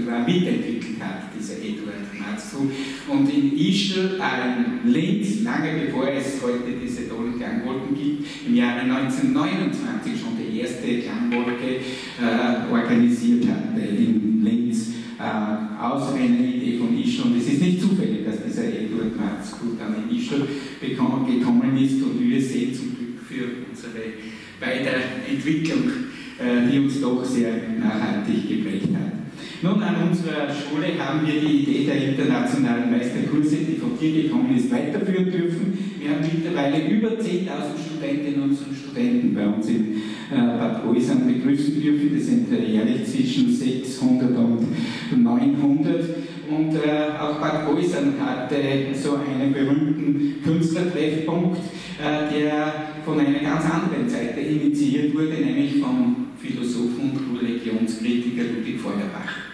war, 0.09 0.27
mitentwickelt 0.27 1.01
hat, 1.01 1.31
dieser 1.39 1.59
Eduard 1.59 2.09
Matzko. 2.19 2.67
Und 3.09 3.29
in 3.33 3.57
Ischl, 3.57 4.19
äh, 4.21 4.87
in 4.87 4.93
Linz, 4.93 5.43
lange 5.43 5.87
bevor 5.87 6.09
es 6.09 6.43
heute 6.43 6.73
diese 6.83 7.09
tollen 7.09 7.37
Klangwolken 7.37 7.95
gibt, 7.95 8.27
im 8.47 8.57
Jahre 8.57 8.81
1929 8.81 10.13
schon 10.21 10.37
die 10.39 10.61
erste 10.61 10.87
Klangwolke 11.03 11.85
äh, 12.19 12.73
organisiert 12.73 13.45
hatte 13.47 13.81
in 13.81 14.43
Linz, 14.43 14.95
äh, 15.19 15.83
aus 15.83 16.15
einer 16.15 16.41
Idee 16.41 16.79
von 16.79 16.99
Ischl. 16.99 17.23
Und 17.23 17.37
es 17.39 17.53
ist 17.53 17.61
nicht 17.61 17.81
zufällig, 17.81 18.25
dass 18.25 18.45
dieser 18.45 18.65
Eduard 18.65 19.17
Matzko 19.17 19.67
dann 19.79 19.95
in 20.09 20.17
Ischl 20.17 20.47
gekommen 20.81 21.77
ist 21.77 22.03
und 22.03 22.21
wir 22.21 22.41
sehen 22.41 22.75
zum 22.75 22.97
Glück 22.97 23.21
für 23.27 23.45
unsere 23.69 24.15
Weiterentwicklung, 24.61 25.91
äh, 26.39 26.71
die 26.71 26.79
uns 26.79 27.01
doch 27.01 27.25
sehr 27.25 27.53
nachhaltig 27.79 28.49
geprägt 28.49 28.89
hat. 28.95 29.18
Nun, 29.61 29.83
an 29.83 30.09
unserer 30.09 30.47
Schule 30.55 30.87
haben 31.01 31.27
wir 31.27 31.41
die 31.41 31.63
Idee 31.63 31.85
der 31.87 32.11
internationalen 32.11 32.93
Meisterkurse, 32.93 33.57
die 33.57 33.75
von 33.75 33.99
dir 33.99 34.23
gekommen 34.23 34.57
ist, 34.57 34.71
weiterführen 34.71 35.33
dürfen. 35.33 35.77
Wir 35.99 36.11
haben 36.11 36.23
mittlerweile 36.23 36.89
über 36.89 37.09
10.000 37.09 37.49
Studentinnen 37.85 38.43
und 38.43 38.57
Studenten 38.57 39.35
bei 39.35 39.49
uns 39.49 39.67
in 39.69 39.97
äh, 40.31 40.37
Bad 40.37 40.87
Oisern 40.87 41.27
begrüßen 41.27 41.83
dürfen. 41.83 42.11
Das 42.15 42.27
sind 42.27 42.53
äh, 42.53 42.71
jährlich 42.71 43.05
zwischen 43.05 43.53
600 43.53 44.31
und 44.39 45.25
900. 45.25 46.05
Und 46.49 46.75
äh, 46.77 47.19
auch 47.21 47.41
Bad 47.41 47.69
Oisern 47.69 48.15
hatte 48.21 48.57
so 48.95 49.17
einen 49.17 49.53
berühmten 49.53 50.37
Künstlertreffpunkt, 50.45 51.59
äh, 51.99 52.33
der 52.33 52.73
von 53.05 53.19
einer 53.19 53.41
ganz 53.41 53.65
anderen 53.65 54.09
Seite 54.09 54.39
initiiert 54.39 55.13
wurde, 55.13 55.35
nämlich 55.35 55.81
vom 55.81 56.29
Philosophen 56.41 57.11
und 57.11 57.41
Religionskritiker 57.41 58.45
Ludwig 58.55 58.79
Feuerbach. 58.79 59.48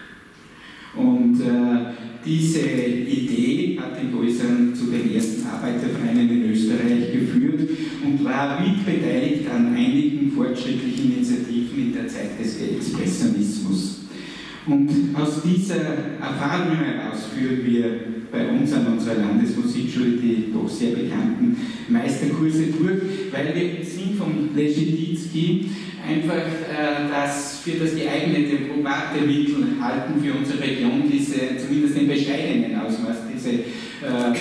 Diese 2.25 2.59
Idee 2.59 3.77
hat 3.79 4.01
den 4.01 4.17
Häusern 4.17 4.73
zu 4.73 4.85
den 4.87 5.13
ersten 5.13 5.45
Arbeitervereinen 5.45 6.27
in 6.27 6.51
Österreich 6.51 7.11
geführt 7.13 7.69
und 8.03 8.25
war 8.25 8.59
mitbeteiligt 8.59 9.47
an 9.47 9.75
einigen 9.75 10.31
fortschrittlichen 10.31 11.13
Initiativen 11.13 11.79
in 11.79 11.93
der 11.93 12.07
Zeit 12.07 12.39
des 12.39 12.59
Expressionismus. 12.59 14.04
Und 14.67 15.15
aus 15.15 15.43
dieser 15.43 15.75
Erfahrung 16.19 16.77
heraus 16.77 17.27
führen 17.35 17.63
wir 17.63 17.99
bei 18.31 18.49
uns 18.49 18.73
an 18.73 18.87
unserer 18.87 19.15
Landesmusikschule 19.15 20.17
die 20.17 20.51
doch 20.51 20.67
sehr 20.67 20.91
bekannten 20.91 21.55
Meisterkurse 21.87 22.65
durch, 22.67 23.01
weil 23.31 23.53
wir 23.53 23.85
sind 23.85 24.17
von 24.17 24.49
Leschetizky 24.55 25.69
einfach 26.07 26.33
äh, 26.35 27.09
das 27.11 27.59
für 27.59 27.71
das 27.71 27.95
geeignete 27.95 28.57
private 28.65 29.21
Mittel 29.25 29.67
halten 29.79 30.21
für 30.21 30.33
unsere 30.33 30.61
Region, 30.61 31.03
diese 31.11 31.57
zumindest 31.57 31.97
in 31.97 32.07
bescheidenen 32.07 32.79
Ausmaß, 32.79 33.17
diese 33.33 33.51
äh, 33.51 34.33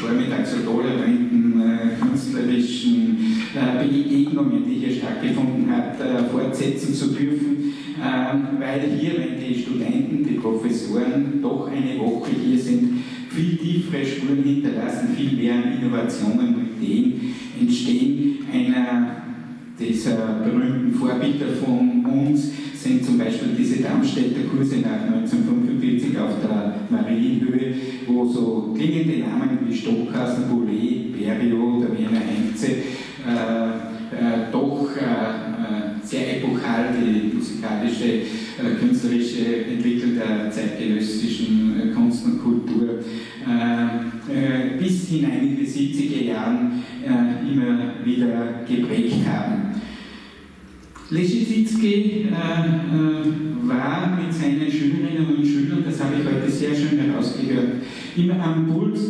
vormittags 0.00 0.52
so 0.52 0.58
toll 0.58 0.84
erwähnten 0.86 1.60
äh, 1.60 2.00
künstlerischen 2.00 3.42
äh, 3.54 3.84
Begegnungen, 3.84 4.64
die 4.66 4.86
hier 4.86 4.96
stattgefunden 4.96 5.70
hat, 5.70 6.00
äh, 6.00 6.24
fortsetzen 6.30 6.94
zu 6.94 7.08
dürfen, 7.08 7.72
ähm, 8.02 8.58
weil 8.58 8.80
hier, 8.98 9.12
wenn 9.18 9.40
die 9.40 9.60
Studenten, 9.60 10.24
die 10.24 10.34
Professoren 10.34 11.40
doch 11.42 11.70
eine 11.70 11.98
Woche 12.00 12.30
hier 12.44 12.58
sind, 12.58 12.98
viel 13.30 13.56
tiefere 13.56 14.04
Spuren 14.04 14.42
hinterlassen, 14.42 15.08
viel 15.16 15.32
mehr 15.32 15.54
Innovationen 15.80 16.54
und 16.54 16.82
Ideen 16.82 17.34
entstehen. 17.60 18.38
Einer 18.52 19.22
dieser 19.78 20.40
berühmten 20.44 20.94
Vorbilder 20.94 21.46
von 21.64 22.04
uns 22.04 22.50
sind 22.82 23.04
zum 23.04 23.18
Beispiel 23.18 23.50
diese 23.56 23.82
Darmstädter 23.82 24.40
Kurse 24.50 24.76
nach 24.80 25.14
1945 25.14 26.18
auf 26.18 26.32
der 26.42 26.74
Marienhöhe, 26.90 27.74
wo 28.06 28.26
so 28.26 28.74
klingende 28.76 29.20
Namen 29.20 29.58
wie 29.66 29.74
Stockhausen, 29.74 30.48
Boulez, 30.50 31.12
Berio 31.12 31.78
oder 31.78 31.96
Wiener 31.96 32.20
Heinze 32.20 32.66
äh, 32.66 33.92
äh, 34.12 34.50
doch 34.52 34.88
äh, 34.96 35.00
äh, 35.00 36.04
sehr 36.04 36.36
epochal 36.36 36.88
die 36.92 37.34
musikalische, 37.34 38.04
äh, 38.04 38.74
künstlerische 38.78 39.64
Entwicklung 39.70 40.16
der 40.16 40.50
zeitgenössischen 40.50 41.80
äh, 41.80 41.94
Kunst 41.94 42.24
und 42.24 42.42
Kultur 42.42 42.98
bis 44.78 45.08
hinein 45.08 45.48
in 45.48 45.56
die 45.56 45.66
70er 45.66 46.24
Jahren 46.26 46.84
immer 47.04 47.94
wieder 48.04 48.62
geprägt 48.68 49.16
haben. 49.26 49.71
Leschetizky 51.12 52.28
äh, 52.30 52.32
äh, 52.32 53.68
war 53.68 54.18
mit 54.18 54.32
seinen 54.32 54.70
Schülerinnen 54.70 55.36
und 55.36 55.46
Schülern, 55.46 55.84
das 55.84 56.02
habe 56.02 56.14
ich 56.18 56.26
heute 56.26 56.50
sehr 56.50 56.74
schön 56.74 56.98
herausgehört, 56.98 57.82
immer 58.16 58.42
am 58.42 58.66
Puls 58.66 59.00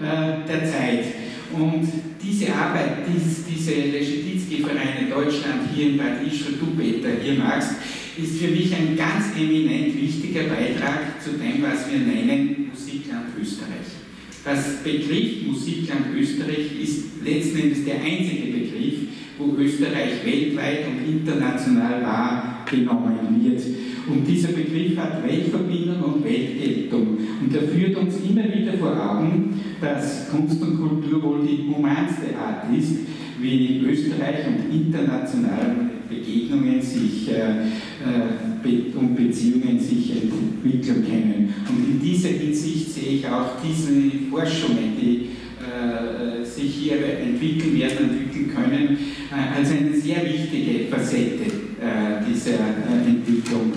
äh, 0.00 0.48
der 0.48 0.64
Zeit. 0.64 1.04
Und 1.52 1.86
diese 2.22 2.54
Arbeit, 2.54 3.06
dies, 3.06 3.44
diese 3.44 3.72
Leschetizky-Vereine 3.72 5.10
Deutschland 5.10 5.68
hier 5.74 5.90
in 5.90 5.98
Bad 5.98 6.26
Ischl, 6.26 6.54
du 6.58 6.66
Peter, 6.76 7.10
hier 7.22 7.34
magst, 7.34 7.72
ist 8.16 8.38
für 8.38 8.48
mich 8.48 8.74
ein 8.74 8.96
ganz 8.96 9.36
eminent 9.36 10.00
wichtiger 10.00 10.44
Beitrag 10.44 11.22
zu 11.22 11.32
dem, 11.32 11.62
was 11.62 11.90
wir 11.90 11.98
nennen 11.98 12.70
Musikland 12.72 13.26
Österreich. 13.40 13.99
Das 14.44 14.82
Begriff 14.82 15.46
Musikland 15.46 16.06
Österreich 16.18 16.80
ist 16.82 17.22
letzten 17.22 17.58
Endes 17.58 17.84
der 17.84 17.96
einzige 17.96 18.52
Begriff, 18.52 18.94
wo 19.38 19.54
Österreich 19.60 20.24
weltweit 20.24 20.86
und 20.86 21.12
international 21.12 22.02
wahrgenommen 22.02 23.44
wird. 23.44 23.62
Und 24.08 24.26
dieser 24.26 24.48
Begriff 24.48 24.96
hat 24.96 25.22
Weltverbindung 25.22 26.02
und 26.02 26.24
Weltgeltung. 26.24 27.18
Und 27.40 27.54
er 27.54 27.62
führt 27.68 27.96
uns 27.98 28.14
immer 28.28 28.44
wieder 28.44 28.72
vor 28.78 28.92
Augen, 28.92 29.60
dass 29.80 30.30
Kunst 30.30 30.60
und 30.62 30.80
Kultur 30.80 31.22
wohl 31.22 31.46
die 31.46 31.68
humanste 31.68 32.34
Art 32.36 32.74
ist, 32.74 32.96
wie 33.40 33.82
Österreich 33.84 34.46
und 34.46 34.74
internationale 34.74 35.90
Begegnungen 36.08 36.80
sich 36.80 37.30
äh, 37.30 37.34
äh, 37.34 38.49
und 38.64 39.16
Beziehungen 39.16 39.78
sich 39.78 40.12
entwickeln 40.12 41.04
können. 41.04 41.54
Und 41.68 41.88
in 41.88 42.00
dieser 42.00 42.30
Hinsicht 42.30 42.92
sehe 42.92 43.12
ich 43.18 43.26
auch 43.26 43.56
diese 43.62 43.92
Forschungen, 44.30 44.96
die 45.00 45.30
äh, 45.60 46.44
sich 46.44 46.74
hier 46.74 46.96
entwickeln 47.20 47.78
werden, 47.78 48.10
entwickeln 48.10 48.50
können, 48.54 48.98
äh, 49.30 49.58
als 49.58 49.70
eine 49.70 49.94
sehr 49.94 50.24
wichtige 50.24 50.86
Facette 50.90 51.44
äh, 51.44 52.24
dieser 52.28 52.58
äh, 52.58 53.08
Entwicklung 53.08 53.72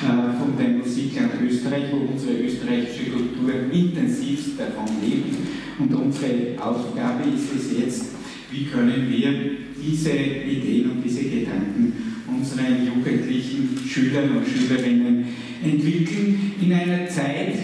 von 0.00 0.56
der 0.56 0.78
Musikland 0.78 1.32
Österreich, 1.44 1.86
wo 1.90 2.12
unsere 2.12 2.44
österreichische 2.44 3.10
Kultur 3.10 3.50
intensivst 3.72 4.50
davon 4.56 4.86
lebt. 5.02 5.34
Und 5.76 5.92
unsere 5.92 6.54
Aufgabe 6.56 7.24
ist 7.34 7.52
es 7.56 7.76
jetzt, 7.76 8.04
wie 8.52 8.66
können 8.66 9.08
wir 9.10 9.32
diese 9.82 10.12
Ideen 10.12 10.90
und 10.90 11.02
diese 11.04 11.24
Gedanken 11.24 12.07
unseren 12.28 12.86
jugendlichen 12.86 13.78
Schülern 13.86 14.36
und 14.36 14.46
Schülerinnen 14.46 15.26
entwickeln 15.62 16.52
in 16.60 16.72
einer 16.72 17.08
Zeit, 17.08 17.54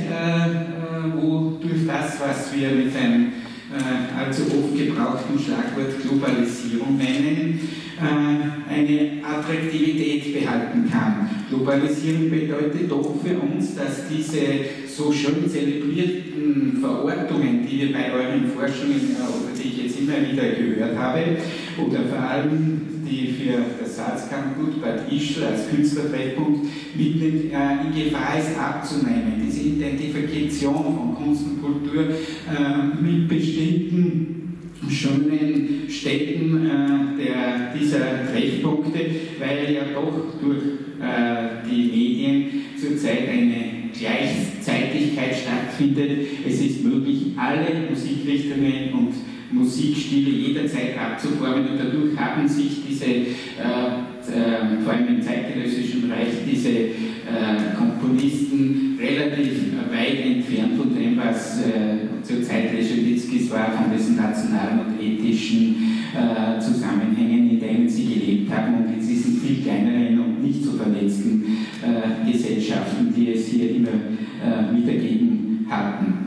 wo 1.17 1.59
durch 1.61 1.87
das, 1.87 2.21
was 2.21 2.55
wir 2.55 2.71
mit 2.71 2.97
einem 2.97 3.33
äh, 3.75 4.19
allzu 4.19 4.43
oft 4.43 4.77
gebrauchten 4.77 5.39
Schlagwort 5.39 6.01
Globalisierung 6.01 6.97
nennen, 6.97 7.61
äh, 7.99 8.73
eine 8.73 9.25
Attraktivität 9.25 10.33
behalten 10.33 10.89
kann. 10.91 11.29
Globalisierung 11.49 12.31
bedeutet 12.31 12.91
doch 12.91 13.15
für 13.23 13.39
uns, 13.39 13.75
dass 13.75 14.09
diese 14.09 14.41
so 14.87 15.11
schön 15.13 15.49
zelebrierten 15.49 16.79
Verortungen, 16.81 17.67
die 17.67 17.81
wir 17.81 17.93
bei 17.93 18.13
euren 18.13 18.47
Forschungen, 18.47 19.17
äh, 19.17 19.59
die 19.59 19.69
ich 19.69 19.85
jetzt 19.85 20.01
immer 20.01 20.19
wieder 20.21 20.51
gehört 20.51 20.97
habe, 20.97 21.21
oder 21.77 22.01
vor 22.09 22.21
allem 22.21 22.94
die 23.05 23.29
für 23.29 23.65
das 23.81 23.97
Salzkammergut 23.97 24.81
Bad 24.81 25.11
Ischl 25.13 25.45
als 25.45 25.69
Künstlertreffpunkt 25.71 26.67
mitnimmt, 26.95 27.53
äh, 27.53 27.87
in 27.87 28.05
Gefahr 28.05 28.39
ist 28.39 28.59
abzunehmen. 28.59 29.43
Diese 29.45 29.61
Identifikation 29.61 30.75
von 30.75 31.15
Kunst 31.15 31.45
und 31.45 31.63
Kultur 31.63 32.09
äh, 32.11 33.03
mit 33.03 33.29
bestimmten 33.29 34.59
schönen 34.89 35.89
Städten 35.89 36.67
äh, 36.67 37.25
der, 37.25 37.75
dieser 37.79 38.33
Treffpunkte, 38.33 39.01
weil 39.39 39.75
ja 39.75 39.83
doch 39.95 40.41
durch 40.41 40.63
die 41.71 41.83
Medien 41.83 42.47
zurzeit 42.81 43.29
eine 43.29 43.91
Gleichzeitigkeit 43.93 45.37
stattfindet. 45.37 46.29
Es 46.47 46.61
ist 46.61 46.83
möglich, 46.83 47.33
alle 47.37 47.91
Musikrichtungen 47.91 48.93
und 48.95 49.13
Musikstile 49.51 50.31
jederzeit 50.31 50.99
abzuformen 50.99 51.69
und 51.69 51.79
dadurch 51.79 52.17
haben 52.19 52.49
sich 52.49 52.83
diese, 52.89 53.05
äh, 53.05 53.21
äh, 53.21 54.83
vor 54.83 54.93
allem 54.93 55.09
im 55.09 55.23
zeitgenössischen 55.23 56.09
Bereich, 56.09 56.29
diese 56.51 56.71
äh, 56.71 57.75
Komponisten 57.77 58.99
relativ 59.01 59.73
weit 59.91 60.25
entfernt 60.25 60.77
von 60.77 60.95
dem, 60.95 61.17
was 61.19 61.61
äh, 61.61 62.23
zur 62.23 62.43
Zeit 62.43 62.73
Leschewitskis 62.73 63.51
war, 63.51 63.73
von 63.73 63.97
diesen 63.97 64.17
nationalen 64.17 64.81
und 64.81 65.01
ethischen 65.01 66.01
äh, 66.15 66.61
Zusammenhängen, 66.61 67.51
in 67.51 67.61
denen 67.61 67.89
sie 67.89 68.07
gelebt 68.07 68.53
haben 68.53 68.75
und 68.75 68.95
in 68.95 69.07
diesen 69.07 69.37
viel 69.41 69.63
kleineren 69.63 70.19
und 70.21 70.43
nicht 70.43 70.65
so 70.65 70.73
vernetzten 70.73 71.45
äh, 71.83 72.31
Gesellschaften, 72.31 73.13
die 73.15 73.33
es 73.33 73.49
hier 73.49 73.77
immer 73.77 73.89
wiedergeben 74.73 75.67
hatten. 75.71 76.24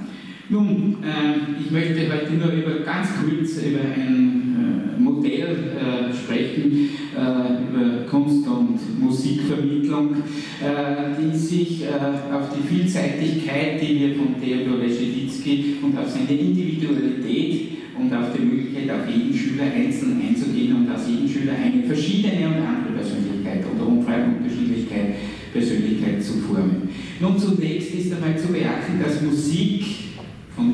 Nun, 0.49 0.97
äh, 1.03 1.61
ich 1.61 1.71
möchte 1.71 2.07
heute 2.09 2.33
nur 2.33 2.53
über, 2.53 2.79
ganz 2.85 3.09
kurz 3.19 3.57
über 3.65 3.81
ein 3.81 4.95
äh, 4.97 5.01
Modell 5.01 5.75
äh, 5.75 6.13
sprechen, 6.13 6.89
äh, 7.13 7.67
über 7.67 8.05
Kunst- 8.09 8.47
und 8.47 8.79
Musikvermittlung, 8.97 10.15
äh, 10.15 11.19
die 11.19 11.37
sich 11.37 11.83
äh, 11.83 12.33
auf 12.33 12.49
die 12.55 12.65
Vielseitigkeit, 12.65 13.81
die 13.81 13.99
wir 13.99 14.15
von 14.15 14.39
Theodor 14.41 14.77
Leschewitsky 14.77 15.79
und 15.83 15.97
auf 15.97 16.07
seine 16.07 16.39
Individualität 16.39 17.67
und 17.99 18.13
auf 18.13 18.31
die 18.33 18.45
Möglichkeit, 18.45 18.89
auf 18.89 19.13
jeden 19.13 19.37
Schüler 19.37 19.65
einzeln 19.65 20.21
einzugehen 20.25 20.77
und 20.77 20.89
aus 20.89 21.09
jedem 21.09 21.27
Schüler 21.27 21.53
eine 21.61 21.83
verschiedene 21.83 22.47
und 22.47 22.63
andere 22.63 22.93
Persönlichkeit 22.95 23.65
oder 23.75 23.85
Umfrage 23.85 24.23
Unterschiedlichkeit 24.37 25.15
Persönlichkeit 25.51 26.23
zu 26.23 26.33
formen. 26.39 26.89
Nun 27.19 27.37
zunächst 27.37 27.93
ist 27.95 28.13
einmal 28.13 28.37
zu 28.37 28.47
beachten, 28.47 29.01
dass 29.03 29.21
Musik 29.21 29.83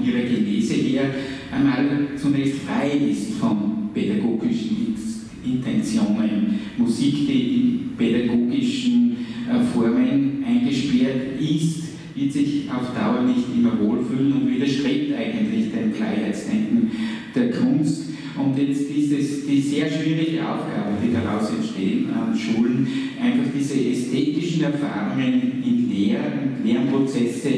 ihrer 0.06 0.24
Genese 0.24 0.74
her 0.76 1.06
einmal 1.52 2.08
zunächst 2.18 2.62
frei 2.62 2.92
ist 3.10 3.34
von 3.34 3.90
pädagogischen 3.94 4.84
Intentionen. 5.46 6.60
Musik, 6.78 7.28
die 7.28 7.56
in 7.56 7.80
pädagogischen 7.98 9.18
äh, 9.50 9.64
Formen 9.74 10.44
eingesperrt 10.48 11.40
ist, 11.40 11.84
wird 12.16 12.32
sich 12.32 12.70
auf 12.70 12.94
Dauer 12.96 13.24
nicht 13.24 13.46
immer 13.56 13.78
wohlfühlen 13.80 14.34
und 14.34 14.54
widerstrebt 14.54 15.14
eigentlich 15.16 15.72
dem 15.72 15.94
Freiheitsdenken 15.94 16.92
der 17.36 17.52
Kunst. 17.52 18.10
Und 18.36 18.58
jetzt 18.58 18.86
dieses, 18.90 19.46
die 19.46 19.62
sehr 19.62 19.88
schwierige 19.90 20.42
Aufgabe, 20.42 20.98
die 21.04 21.14
daraus 21.14 21.52
entstehen 21.52 22.08
an 22.12 22.36
Schulen, 22.36 22.88
einfach 23.22 23.52
diese 23.56 23.76
ästhetischen 23.76 24.64
Erfahrungen 24.64 25.64
in 25.64 25.92
Lehr- 25.92 26.44
Lernprozesse 26.66 27.50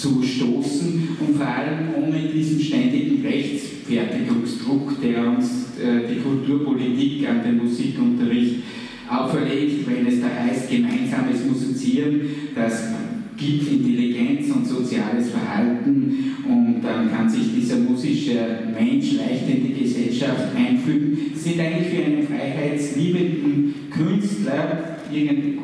zu 0.00 0.22
stoßen 0.22 1.08
und 1.20 1.36
vor 1.36 1.46
allem 1.46 1.94
ohne 2.02 2.20
diesen 2.32 2.58
ständigen 2.58 3.22
Rechtsfertigungsdruck, 3.22 4.98
der 5.02 5.28
uns 5.28 5.76
äh, 5.78 6.08
die 6.08 6.20
Kulturpolitik 6.20 7.28
an 7.28 7.42
den 7.44 7.58
Musikunterricht 7.58 8.62
auferlegt, 9.10 9.86
wenn 9.86 10.06
es 10.06 10.20
da 10.20 10.28
heißt 10.28 10.70
gemeinsames 10.70 11.44
Musizieren, 11.46 12.20
das 12.54 12.88
gibt 13.36 13.70
Intelligenz 13.70 14.50
und 14.50 14.66
soziales 14.66 15.30
Verhalten 15.30 16.36
und 16.48 16.80
dann 16.82 17.10
kann 17.10 17.28
sich 17.28 17.54
dieser 17.54 17.76
musische 17.76 18.38
Mensch 18.72 19.12
leicht 19.12 19.48
in 19.48 19.66
die 19.66 19.82
Gesellschaft 19.82 20.56
einfügen. 20.56 21.32
Sind 21.34 21.60
eigentlich 21.60 21.88
für 21.88 22.04
einen 22.04 22.26
freiheitsliebenden 22.26 23.74
Künstler 23.90 24.98
irgendeine 25.12 25.56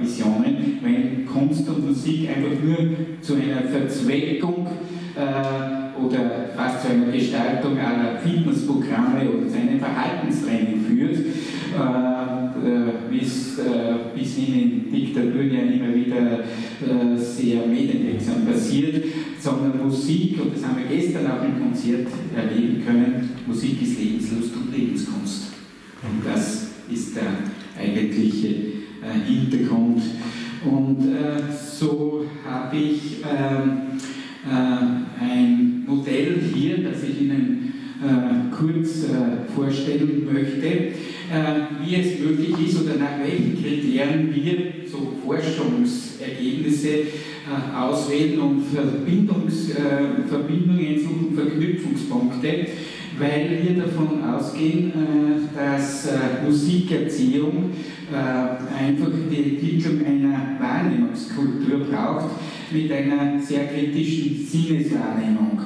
Horrorvisionen, 0.00 0.78
wenn 0.82 1.26
Kunst 1.26 1.68
und 1.68 1.86
Musik 1.86 2.28
einfach 2.28 2.62
nur 2.62 2.76
zu 3.20 3.34
einer 3.34 3.62
Verzweckung 3.62 4.66
äh, 5.16 6.00
oder 6.00 6.48
fast 6.56 6.82
zu 6.82 6.92
einer 6.92 7.12
Gestaltung 7.12 7.78
aller 7.78 8.18
Fitnessprogramme 8.18 9.28
oder 9.28 9.48
zu 9.48 9.56
einem 9.56 9.78
Verhaltenstraining 9.78 10.80
führt. 10.86 11.18
Äh, 11.18 12.30
äh, 12.60 13.10
wie 13.10 13.20
es 13.20 13.58
äh, 13.58 13.94
bis 14.14 14.36
in 14.36 14.90
Diktaturen 14.92 15.50
ja 15.50 15.60
immer 15.60 15.94
wieder 15.94 16.40
äh, 16.40 17.16
sehr 17.16 17.66
medienwirksam 17.66 18.44
passiert, 18.44 19.02
sondern 19.38 19.78
Musik, 19.82 20.38
und 20.42 20.54
das 20.54 20.64
haben 20.64 20.76
wir 20.76 20.94
gestern 20.94 21.26
auch 21.26 21.42
im 21.42 21.58
Konzert 21.58 22.08
erleben 22.36 22.84
können, 22.84 23.30
Musik 23.46 23.80
ist 23.80 23.98
Lebenslust 23.98 24.56
und 24.56 24.76
Lebenskunst. 24.76 25.52
Und 26.02 26.26
das 26.26 26.70
ist 26.92 27.16
der 27.16 27.82
eigentliche 27.82 28.79
Hintergrund. 29.12 30.02
Und 30.64 30.98
so 31.58 32.26
habe 32.46 32.76
ich 32.76 33.18
ähm, 33.22 34.00
ein 35.20 35.84
Modell 35.86 36.38
hier, 36.54 36.78
das 36.84 37.02
ich 37.02 37.22
Ihnen 37.22 37.72
kurz 38.50 39.06
vorstellen 39.54 40.28
möchte 40.32 40.66
äh, 40.66 40.92
wie 41.90 41.96
es 41.96 42.20
möglich 42.20 42.68
ist 42.68 42.82
oder 42.82 42.96
nach 42.96 43.18
welchen 43.20 43.60
Kriterien 43.60 44.32
wir 44.32 44.88
so 44.88 45.14
Forschungsergebnisse 45.24 46.88
äh, 46.88 47.76
auswählen 47.76 48.38
und 48.40 48.62
Verbindungs, 48.72 49.70
äh, 49.70 50.28
Verbindungen 50.28 51.00
suchen, 51.00 51.34
Verknüpfungspunkte, 51.34 52.66
weil 53.18 53.58
wir 53.62 53.82
davon 53.82 54.22
ausgehen, 54.24 54.92
dass 55.54 56.08
Musikerziehung 56.46 57.70
einfach 58.10 59.10
die 59.30 59.36
Entwicklung 59.36 60.06
einer 60.06 60.56
Wahrnehmungskultur 60.58 61.80
braucht 61.90 62.30
mit 62.72 62.90
einer 62.90 63.38
sehr 63.42 63.66
kritischen 63.66 64.46
Sinneswahrnehmung 64.46 65.60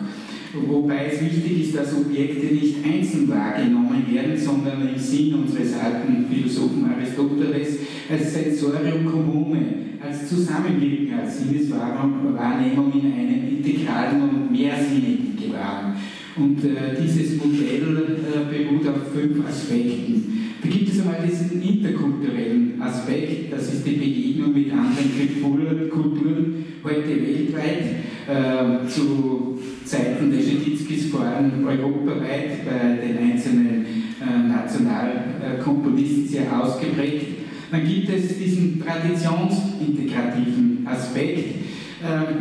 wobei 0.67 1.07
es 1.07 1.21
wichtig 1.21 1.62
ist, 1.62 1.77
dass 1.77 1.95
Objekte 1.95 2.55
nicht 2.55 2.77
einzeln 2.85 3.29
wahrgenommen 3.29 4.05
werden, 4.11 4.37
sondern 4.37 4.88
im 4.88 4.99
Sinn 4.99 5.35
unseres 5.35 5.75
alten 5.75 6.27
Philosophen 6.31 6.90
Aristoteles 6.90 7.79
als 8.11 8.33
Sensorium 8.33 9.05
commune, 9.05 9.67
als 10.01 10.29
Zusammenwirken, 10.29 11.19
als 11.19 11.38
Sinneswahrnehmung 11.38 12.93
in 12.93 13.12
einem 13.12 13.49
integralen 13.57 14.23
und 14.23 14.53
mehrsinnigen 14.53 15.37
Gewahren. 15.37 15.95
Und 16.37 16.64
äh, 16.64 17.01
dieses 17.01 17.37
Modell 17.37 17.97
äh, 17.97 18.64
beruht 18.64 18.88
auf 18.88 19.12
fünf 19.14 19.47
Aspekten. 19.47 20.35
Da 20.62 20.69
gibt 20.69 20.88
es 20.88 21.01
einmal 21.01 21.21
diesen 21.25 21.62
interkulturellen 21.62 22.81
Aspekt, 22.81 23.53
das 23.53 23.73
ist 23.73 23.87
die 23.87 23.93
Begegnung 23.93 24.53
mit 24.53 24.73
anderen 24.73 25.90
Kulturen, 25.90 26.64
heute 26.83 27.09
weltweit, 27.09 27.85
äh, 28.27 28.88
zu 28.88 29.54
Zeiten 29.85 30.31
der 30.31 30.40
Scheditzkis 30.40 31.11
vor 31.11 31.20
allem 31.20 31.66
europaweit 31.66 32.64
bei 32.64 32.97
den 33.07 33.18
einzelnen 33.18 33.85
äh, 34.20 34.49
Nationalkomponisten 34.49 36.27
sehr 36.27 36.44
ausgeprägt. 36.59 37.27
Dann 37.70 37.87
gibt 37.87 38.09
es 38.09 38.38
diesen 38.38 38.83
traditionsintegrativen 38.83 40.87
Aspekt, 40.87 41.38
äh, 41.38 41.44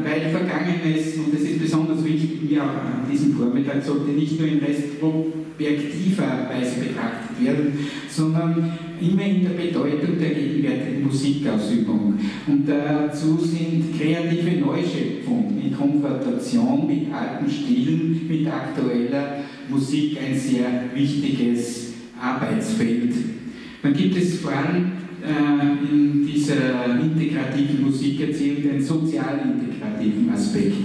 weil 0.04 0.32
Vergangenes, 0.32 1.18
und 1.18 1.34
das 1.34 1.42
ist 1.42 1.60
besonders 1.60 2.06
wichtig 2.06 2.50
mir 2.50 2.64
auch 2.64 2.68
an 2.68 3.06
diesem 3.12 3.34
Vormittag, 3.34 3.84
sollte 3.84 4.12
nicht 4.12 4.40
nur 4.40 4.48
in 4.48 4.60
retrospektiver 4.60 6.48
Weise 6.50 6.80
betrachtet 6.80 7.44
werden, 7.44 7.74
sondern 8.10 8.72
immer 9.04 9.24
in 9.24 9.44
der 9.44 9.52
Bedeutung 9.52 10.18
der 10.20 10.30
gegenwärtigen 10.30 11.04
Musikausübung. 11.04 12.20
Und 12.48 12.68
dazu 12.68 13.38
sind 13.38 14.00
kreative 14.00 14.60
Neuschöpfung 14.60 15.62
in 15.64 15.76
Konfrontation 15.76 16.88
mit 16.88 17.14
alten 17.14 17.50
Stilen, 17.50 18.28
mit 18.28 18.48
aktueller 18.48 19.44
Musik 19.70 20.18
ein 20.18 20.38
sehr 20.38 20.86
wichtiges 20.94 21.94
Arbeitsfeld. 22.20 23.14
Dann 23.82 23.94
gibt 23.94 24.16
es 24.18 24.40
vor 24.40 24.52
allem 24.52 24.92
äh, 25.24 25.94
in 25.94 26.26
dieser 26.26 27.00
integrativen 27.00 27.82
Musikerziehung 27.84 28.64
den 28.64 28.82
sozial-integrativen 28.82 30.30
Aspekt. 30.34 30.76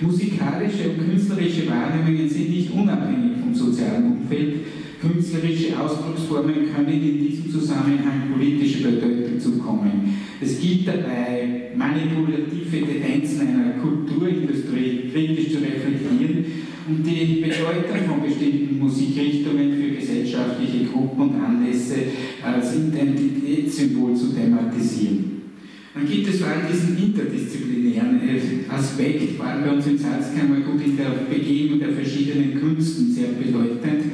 Musikalische 0.00 0.90
und 0.90 1.10
künstlerische 1.10 1.68
Wahrnehmungen 1.68 2.28
sind 2.28 2.50
nicht 2.50 2.72
unabhängig 2.72 3.32
vom 3.40 3.54
sozialen 3.54 4.12
Umfeld. 4.12 4.54
Künstlerische 5.00 5.80
Ausdrucksformen 5.80 6.74
können 6.74 7.02
in 7.02 7.26
diesem 7.26 7.50
Zusammenhang 7.50 8.32
politische 8.34 8.82
Bedeutung 8.82 9.40
zukommen. 9.40 10.14
Es 10.42 10.60
gilt 10.60 10.86
dabei, 10.86 11.70
manipulative 11.74 12.86
Tendenzen 12.86 13.40
einer 13.40 13.80
Kulturindustrie 13.80 15.10
kritisch 15.10 15.52
zu 15.52 15.58
reflektieren 15.58 16.44
und 16.86 17.06
die 17.06 17.40
Bedeutung 17.40 18.08
von 18.08 18.22
bestimmten 18.22 18.78
Musikrichtungen 18.78 19.72
für 19.74 19.96
gesellschaftliche 19.96 20.84
Gruppen 20.86 21.30
und 21.30 21.40
Anlässe 21.40 21.96
als 22.42 22.76
Identitätssymbol 22.76 24.14
zu 24.14 24.34
thematisieren. 24.34 25.30
Dann 25.94 26.06
gibt 26.06 26.28
es 26.28 26.40
vor 26.40 26.48
allem 26.48 26.66
diesen 26.70 26.96
interdisziplinären 26.96 28.20
Aspekt, 28.68 29.36
vor 29.36 29.46
allem 29.46 29.64
bei 29.64 29.72
uns 29.72 29.86
in 29.86 29.98
Salzkammergut 29.98 30.84
in 30.84 30.96
der 30.96 31.26
Begegnung 31.28 31.80
der 31.80 31.90
verschiedenen 31.90 32.60
Künsten 32.60 33.12
sehr 33.12 33.28
bedeutend. 33.28 34.09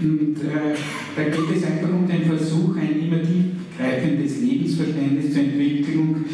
Und 0.00 0.36
äh, 0.38 0.74
da 1.16 1.22
geht 1.24 1.56
es 1.56 1.64
einfach 1.64 1.90
um 1.90 2.06
den 2.06 2.22
Versuch, 2.22 2.76
ein 2.76 3.00
immer 3.00 3.22
tiefgreifendes 3.22 4.40
Lebensverständnis 4.40 5.32
zur 5.32 5.42
Entwicklung 5.42 6.24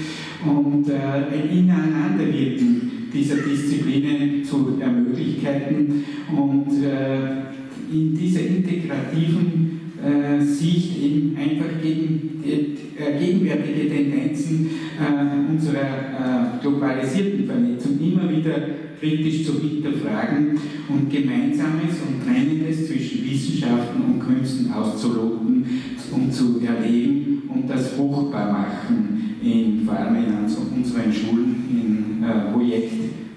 und 0.44 0.88
äh, 0.88 0.94
ein 0.94 1.50
Ineinanderwirken 1.50 3.08
dieser 3.12 3.36
Disziplinen 3.36 4.44
zu 4.44 4.78
ermöglichen 4.80 6.04
und 6.30 6.84
äh, 6.84 7.48
in 7.90 8.14
dieser 8.14 8.40
integrativen 8.40 9.80
äh, 9.98 10.40
Sicht 10.40 11.02
eben 11.02 11.36
einfach 11.36 11.82
gegen 11.82 12.42
die, 12.44 13.00
äh, 13.00 13.18
gegenwärtige 13.18 13.88
Tendenzen 13.88 14.70
äh, 14.98 15.50
unserer 15.52 16.58
globalisierten 16.60 17.46
Vernetzung 17.46 17.98
immer 18.00 18.28
wieder 18.30 18.54
kritisch 18.98 19.46
zu 19.46 19.60
hinterfragen 19.60 20.58
und 20.88 21.08
Gemeinsames 21.10 22.00
und 22.06 22.26
Trennendes 22.26 22.88
zwischen 22.88 23.24
Wissenschaften 23.24 24.02
und 24.02 24.20
Künsten 24.20 24.72
auszuloten 24.72 25.64
und 26.12 26.32
zu 26.32 26.60
erleben 26.60 27.42
und 27.48 27.68
das 27.68 27.92
fruchtbar 27.92 28.52
machen, 28.52 29.36
in, 29.42 29.84
vor 29.84 29.96
allem 29.96 30.16
in 30.16 30.34
unseren 30.34 31.12
Schulen, 31.12 31.64
in 31.70 32.22
äh, 32.22 32.52
Projekt- 32.52 32.92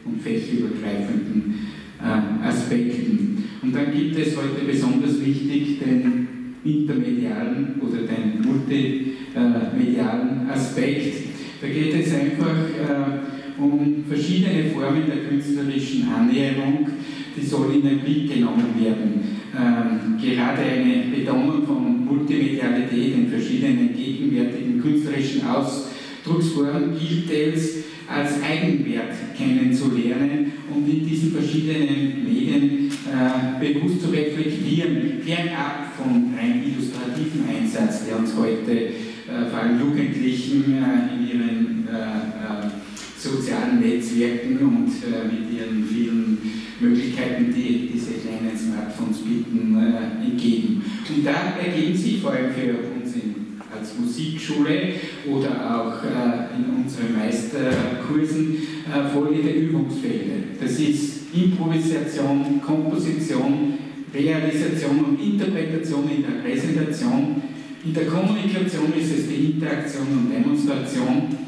und 0.05 0.21
fächerübergreifenden 0.21 1.55
äh, 1.99 2.47
Aspekten. 2.47 3.43
Und 3.61 3.75
dann 3.75 3.93
gibt 3.93 4.17
es 4.17 4.35
heute 4.35 4.65
besonders 4.65 5.23
wichtig 5.23 5.77
den 5.79 6.55
intermedialen 6.63 7.75
oder 7.81 7.99
den 8.03 8.41
multimedialen 8.41 10.49
Aspekt. 10.49 11.13
Da 11.61 11.67
geht 11.67 11.93
es 11.93 12.11
einfach 12.13 12.47
äh, 12.47 13.19
um 13.61 14.03
verschiedene 14.07 14.71
Formen 14.71 15.03
der 15.07 15.29
künstlerischen 15.29 16.07
Annäherung, 16.11 16.87
die 17.35 17.45
soll 17.45 17.75
in 17.75 17.83
den 17.83 17.99
Blick 17.99 18.33
genommen 18.33 18.73
werden. 18.79 19.21
Ähm, 19.55 20.17
gerade 20.21 20.61
eine 20.61 21.15
Betonung 21.15 21.65
von 21.65 22.05
Multimedialität 22.05 23.13
in 23.15 23.27
verschiedenen 23.27 23.95
gegenwärtigen 23.95 24.81
künstlerischen 24.81 25.41
Ausdrucksformen 25.45 26.97
gilt 26.97 27.29
es 27.31 27.83
als 28.07 28.41
Eigenwert 28.43 29.13
kennenzulernen 29.37 30.51
und 30.73 30.87
in 30.87 31.07
diesen 31.07 31.31
verschiedenen 31.31 32.23
Medien 32.23 32.91
äh, 33.07 33.59
bewusst 33.59 34.01
zu 34.01 34.09
reflektieren, 34.09 35.21
fernab 35.23 35.93
vom 35.97 36.33
rein 36.37 36.63
illustrativen 36.63 37.45
Einsatz, 37.47 38.05
der 38.05 38.19
uns 38.19 38.35
heute 38.35 38.71
äh, 38.71 39.49
vor 39.49 39.59
allem 39.59 39.79
Jugendlichen 39.79 40.73
äh, 40.73 41.15
in 41.15 41.27
ihren 41.27 41.87
äh, 41.87 41.95
äh, 41.95 42.80
sozialen 43.21 43.79
Netzwerken 43.79 44.57
und 44.59 44.89
äh, 45.03 45.25
mit 45.25 45.51
ihren 45.51 45.85
vielen 45.85 46.37
Möglichkeiten, 46.79 47.53
die 47.53 47.91
diese 47.93 48.13
kleinen 48.13 48.57
Smartphones 48.57 49.19
bieten, 49.19 49.77
entgegen. 50.23 50.83
Und 51.09 51.25
da 51.25 51.53
ergeben 51.63 51.95
sich 51.95 52.19
vor 52.19 52.31
allem 52.31 52.51
für 52.51 52.73
uns 52.95 53.13
in 53.15 53.41
als 53.81 53.97
Musikschule 53.97 54.93
oder 55.29 55.49
auch 55.49 56.03
äh, 56.03 56.55
in 56.57 56.83
unseren 56.83 57.17
Meisterkursen 57.17 58.57
äh, 58.85 59.09
folgende 59.13 59.49
Übungsfelder. 59.49 60.35
Das 60.61 60.71
ist 60.79 61.33
Improvisation, 61.33 62.61
Komposition, 62.63 63.73
Realisation 64.13 65.05
und 65.05 65.21
Interpretation 65.21 66.09
in 66.09 66.23
der 66.23 66.41
Präsentation. 66.41 67.41
In 67.83 67.93
der 67.93 68.05
Kommunikation 68.05 68.93
ist 68.99 69.11
es 69.11 69.27
die 69.27 69.53
Interaktion 69.53 70.07
und 70.07 70.31
Demonstration. 70.31 71.40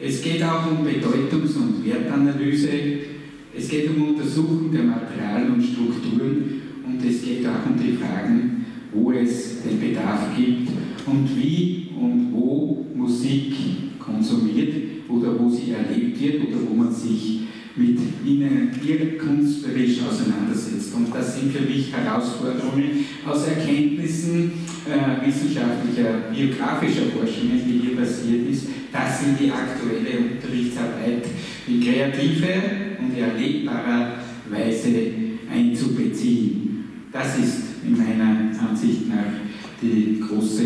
Es 0.00 0.22
geht 0.22 0.42
auch 0.44 0.70
um 0.70 0.84
Bedeutungs- 0.84 1.56
und 1.56 1.84
Wertanalyse. 1.84 2.68
Es 3.56 3.68
geht 3.68 3.90
um 3.90 4.10
Untersuchung 4.10 4.70
der 4.70 4.84
Materialien 4.84 5.54
und 5.54 5.62
Strukturen 5.62 6.62
und 6.86 7.04
es 7.04 7.24
geht 7.24 7.44
auch 7.44 7.66
um 7.68 7.76
die 7.76 7.96
Fragen, 7.96 8.64
wo 8.92 9.10
es 9.10 9.62
den 9.62 9.80
Bedarf 9.80 10.36
gibt 10.36 10.68
und 11.04 11.28
wie 11.36 11.88
und 12.00 12.32
wo 12.32 12.86
Musik 12.94 13.54
konsumiert 13.98 14.74
oder 15.08 15.36
wo 15.36 15.50
sie 15.50 15.72
erlebt 15.72 16.20
wird 16.20 16.48
oder 16.48 16.58
wo 16.68 16.74
man 16.74 16.92
sich 16.92 17.40
mit 17.76 17.98
ihnen 18.24 18.70
ihr 18.86 19.18
künstlerisch 19.18 19.98
auseinandersetzt. 20.02 20.94
Und 20.94 21.14
das 21.14 21.38
sind 21.38 21.52
für 21.52 21.62
mich 21.62 21.92
Herausforderungen 21.92 23.04
aus 23.26 23.46
Erkenntnissen 23.46 24.52
äh, 24.86 25.26
wissenschaftlicher, 25.26 26.30
biografischer 26.32 27.06
Forschungen, 27.12 27.60
die 27.66 27.88
hier 27.88 27.96
passiert 27.96 28.48
ist. 28.50 28.66
Das 28.92 29.20
sind 29.20 29.38
die 29.38 29.50
aktuelle 29.50 30.18
Unterrichtsarbeit 30.18 31.26
in 31.66 31.80
kreative 31.80 32.54
und 33.00 33.16
erlebbarer 33.16 34.14
Weise 34.50 34.88
einzubeziehen. 35.52 36.84
Das 37.12 37.38
ist 37.38 37.62
in 37.84 37.96
meiner 37.96 38.50
Ansicht 38.68 39.08
nach 39.08 39.32
die 39.80 40.20
große 40.20 40.64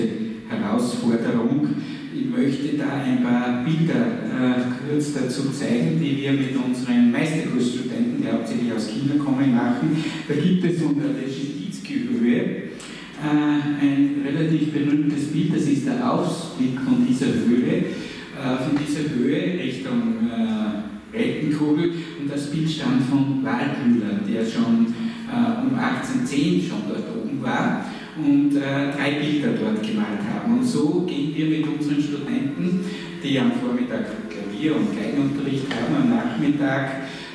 Herausforderung. 0.49 1.69
Ich 2.15 2.29
möchte 2.29 2.77
da 2.77 2.93
ein 3.03 3.23
paar 3.23 3.65
Bilder 3.65 4.05
äh, 4.29 4.61
kurz 4.87 5.15
dazu 5.15 5.49
zeigen, 5.51 5.99
die 5.99 6.19
wir 6.19 6.33
mit 6.33 6.55
unseren 6.55 7.11
Meisterkursstudenten, 7.11 8.21
die 8.21 8.31
hauptsächlich 8.31 8.71
aus 8.71 8.89
China 8.89 9.15
kommen, 9.23 9.55
machen. 9.55 9.97
Da 10.29 10.35
gibt 10.35 10.63
es 10.63 10.83
unter 10.83 11.09
der 11.09 11.27
Schititzky-Höhe 11.27 12.37
äh, 12.37 13.25
ein 13.25 14.27
relativ 14.27 14.73
berühmtes 14.73 15.29
Bild, 15.29 15.57
das 15.57 15.63
ist 15.63 15.87
der 15.87 16.13
Ausblick 16.13 16.79
von 16.81 17.07
dieser 17.07 17.33
Höhe, 17.33 17.77
äh, 17.77 18.57
von 18.63 18.77
dieser 18.77 19.09
Höhe 19.09 19.59
Richtung 19.59 20.29
äh, 20.29 21.17
Rettenkugel 21.17 21.93
und 22.21 22.31
das 22.31 22.51
Bild 22.51 22.69
stammt 22.69 23.09
von 23.09 23.43
Waldmüller, 23.43 24.21
der 24.29 24.45
schon 24.45 24.95
äh, 25.33 25.67
um 25.67 25.79
1810 25.79 26.69
schon 26.69 26.83
dort 26.89 27.07
oben 27.17 27.43
war 27.43 27.87
und 28.17 28.57
äh, 28.57 28.93
drei 28.97 29.13
Bilder 29.21 29.51
dort 29.59 29.83
gemalt 29.83 30.21
haben. 30.33 30.59
Und 30.59 30.65
so 30.65 31.05
gehen 31.07 31.35
wir 31.35 31.47
mit 31.47 31.67
unseren 31.67 32.03
Studenten, 32.03 32.85
die 33.23 33.39
am 33.39 33.53
Vormittag 33.53 34.07
Klavier- 34.29 34.77
und 34.77 34.97
Geigenunterricht 34.97 35.67
haben, 35.75 36.03
am 36.03 36.11
Nachmittag 36.11 36.91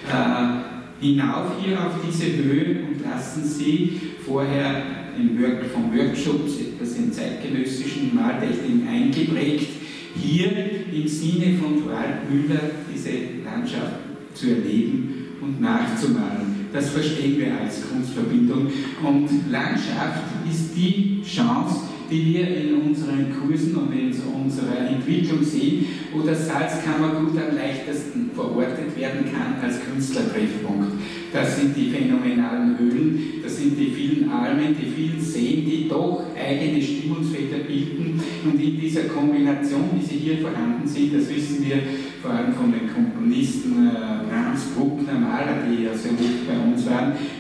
äh, 0.08 1.04
hinauf 1.06 1.54
hier 1.64 1.80
auf 1.80 1.94
diese 2.08 2.38
Höhe 2.38 2.84
und 2.88 3.02
lassen 3.04 3.44
sie 3.44 4.00
vorher 4.26 4.84
im 5.18 5.42
Work, 5.42 5.66
vom 5.74 5.96
Workshops 5.96 6.60
etwas 6.60 6.96
in 6.96 7.12
zeitgenössischen 7.12 8.16
Maltechniken 8.16 8.88
eingeprägt, 8.88 9.70
hier 10.16 10.52
im 10.92 11.08
Sinne 11.08 11.58
von 11.58 11.76
Müller 11.76 12.62
diese 12.94 13.10
Landschaft 13.44 13.96
zu 14.34 14.50
erleben 14.50 15.28
und 15.42 15.62
nachzumalen. 15.62 16.37
Das 16.74 16.90
verstehen 16.90 17.40
wir 17.40 17.60
als 17.60 17.90
Kunstverbindung. 17.90 18.68
Und 19.04 19.30
Landschaft 19.50 20.24
ist 20.50 20.76
die 20.76 21.22
Chance, 21.24 21.82
die 22.10 22.34
wir 22.34 22.48
in 22.48 22.82
unseren 22.82 23.28
Kursen 23.40 23.76
und 23.76 23.94
in 23.94 24.14
unserer 24.34 24.90
Entwicklung 24.90 25.44
sehen, 25.44 25.86
wo 26.14 26.22
das 26.22 26.48
Salzkammergut 26.48 27.38
am 27.38 27.56
leichtesten 27.56 28.32
verortet 28.34 28.96
werden 28.96 29.26
kann 29.32 29.62
als 29.62 29.80
Künstlertreffpunkt. 29.84 30.94
Das 31.34 31.58
sind 31.58 31.76
die 31.76 31.90
phänomenalen 31.90 32.80
Höhlen, 32.80 33.42
das 33.44 33.58
sind 33.58 33.78
die 33.78 33.92
vielen 33.92 34.30
Almen, 34.30 34.76
die 34.80 34.90
vielen 34.90 35.20
Seen, 35.20 35.66
die 35.66 35.88
doch 35.90 36.24
eigene 36.36 36.82
Stimmungsfelder 36.82 37.66
bilden. 37.68 38.22
Und 38.46 38.62
in 38.62 38.80
dieser 38.80 39.04
Kombination, 39.04 39.90
wie 39.94 40.06
sie 40.06 40.20
hier 40.20 40.38
vorhanden 40.38 40.88
sind, 40.88 41.14
das 41.14 41.30
wissen 41.30 41.66
wir 41.66 41.78
vor 42.22 42.32
allem 42.32 42.54
von 42.54 42.72
den 42.72 42.92
Komponisten 42.94 43.88
äh, 43.88 44.30
Brahms, 44.30 44.62
Bruckner, 44.76 45.20
Mahler, 45.20 45.64
die 45.68 45.84
ja 45.84 45.92
uns 45.92 46.04
waren, 46.04 46.47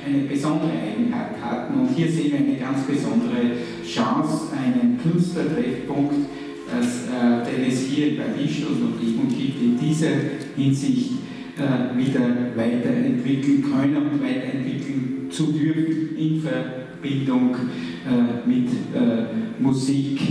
eine 0.05 0.23
besondere 0.23 0.71
Eigenheit 0.71 1.41
hatten. 1.41 1.79
Und 1.79 1.89
hier 1.95 2.09
sehen 2.09 2.31
wir 2.31 2.39
eine 2.39 2.57
ganz 2.57 2.85
besondere 2.85 3.51
Chance, 3.85 4.53
einen 4.55 4.99
Künstlertreffpunkt, 5.01 6.13
äh, 6.13 7.51
den 7.51 7.71
es 7.71 7.87
hier 7.87 8.09
in 8.09 8.17
Paris 8.17 8.63
und 8.65 8.93
Umgebung 8.93 9.27
gibt, 9.29 9.61
in 9.61 9.79
dieser 9.79 10.11
Hinsicht 10.55 11.11
äh, 11.57 11.97
wieder 11.97 12.21
weiterentwickeln 12.55 13.63
können 13.63 13.95
und 13.95 14.21
weiterentwickeln 14.21 15.27
zu 15.31 15.51
dürfen 15.53 16.15
in 16.15 16.39
Verbindung 16.39 17.55
äh, 17.55 18.47
mit 18.47 18.67
äh, 18.93 19.59
Musik 19.59 20.21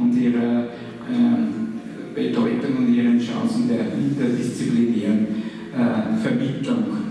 und 0.00 0.16
ihrer 0.16 0.68
ähm, 1.10 1.72
Bedeutung 2.14 2.76
und 2.78 2.94
ihren 2.94 3.18
Chancen 3.18 3.68
der 3.68 3.92
interdisziplinären 3.94 5.26
Vermittlung. 6.22 7.05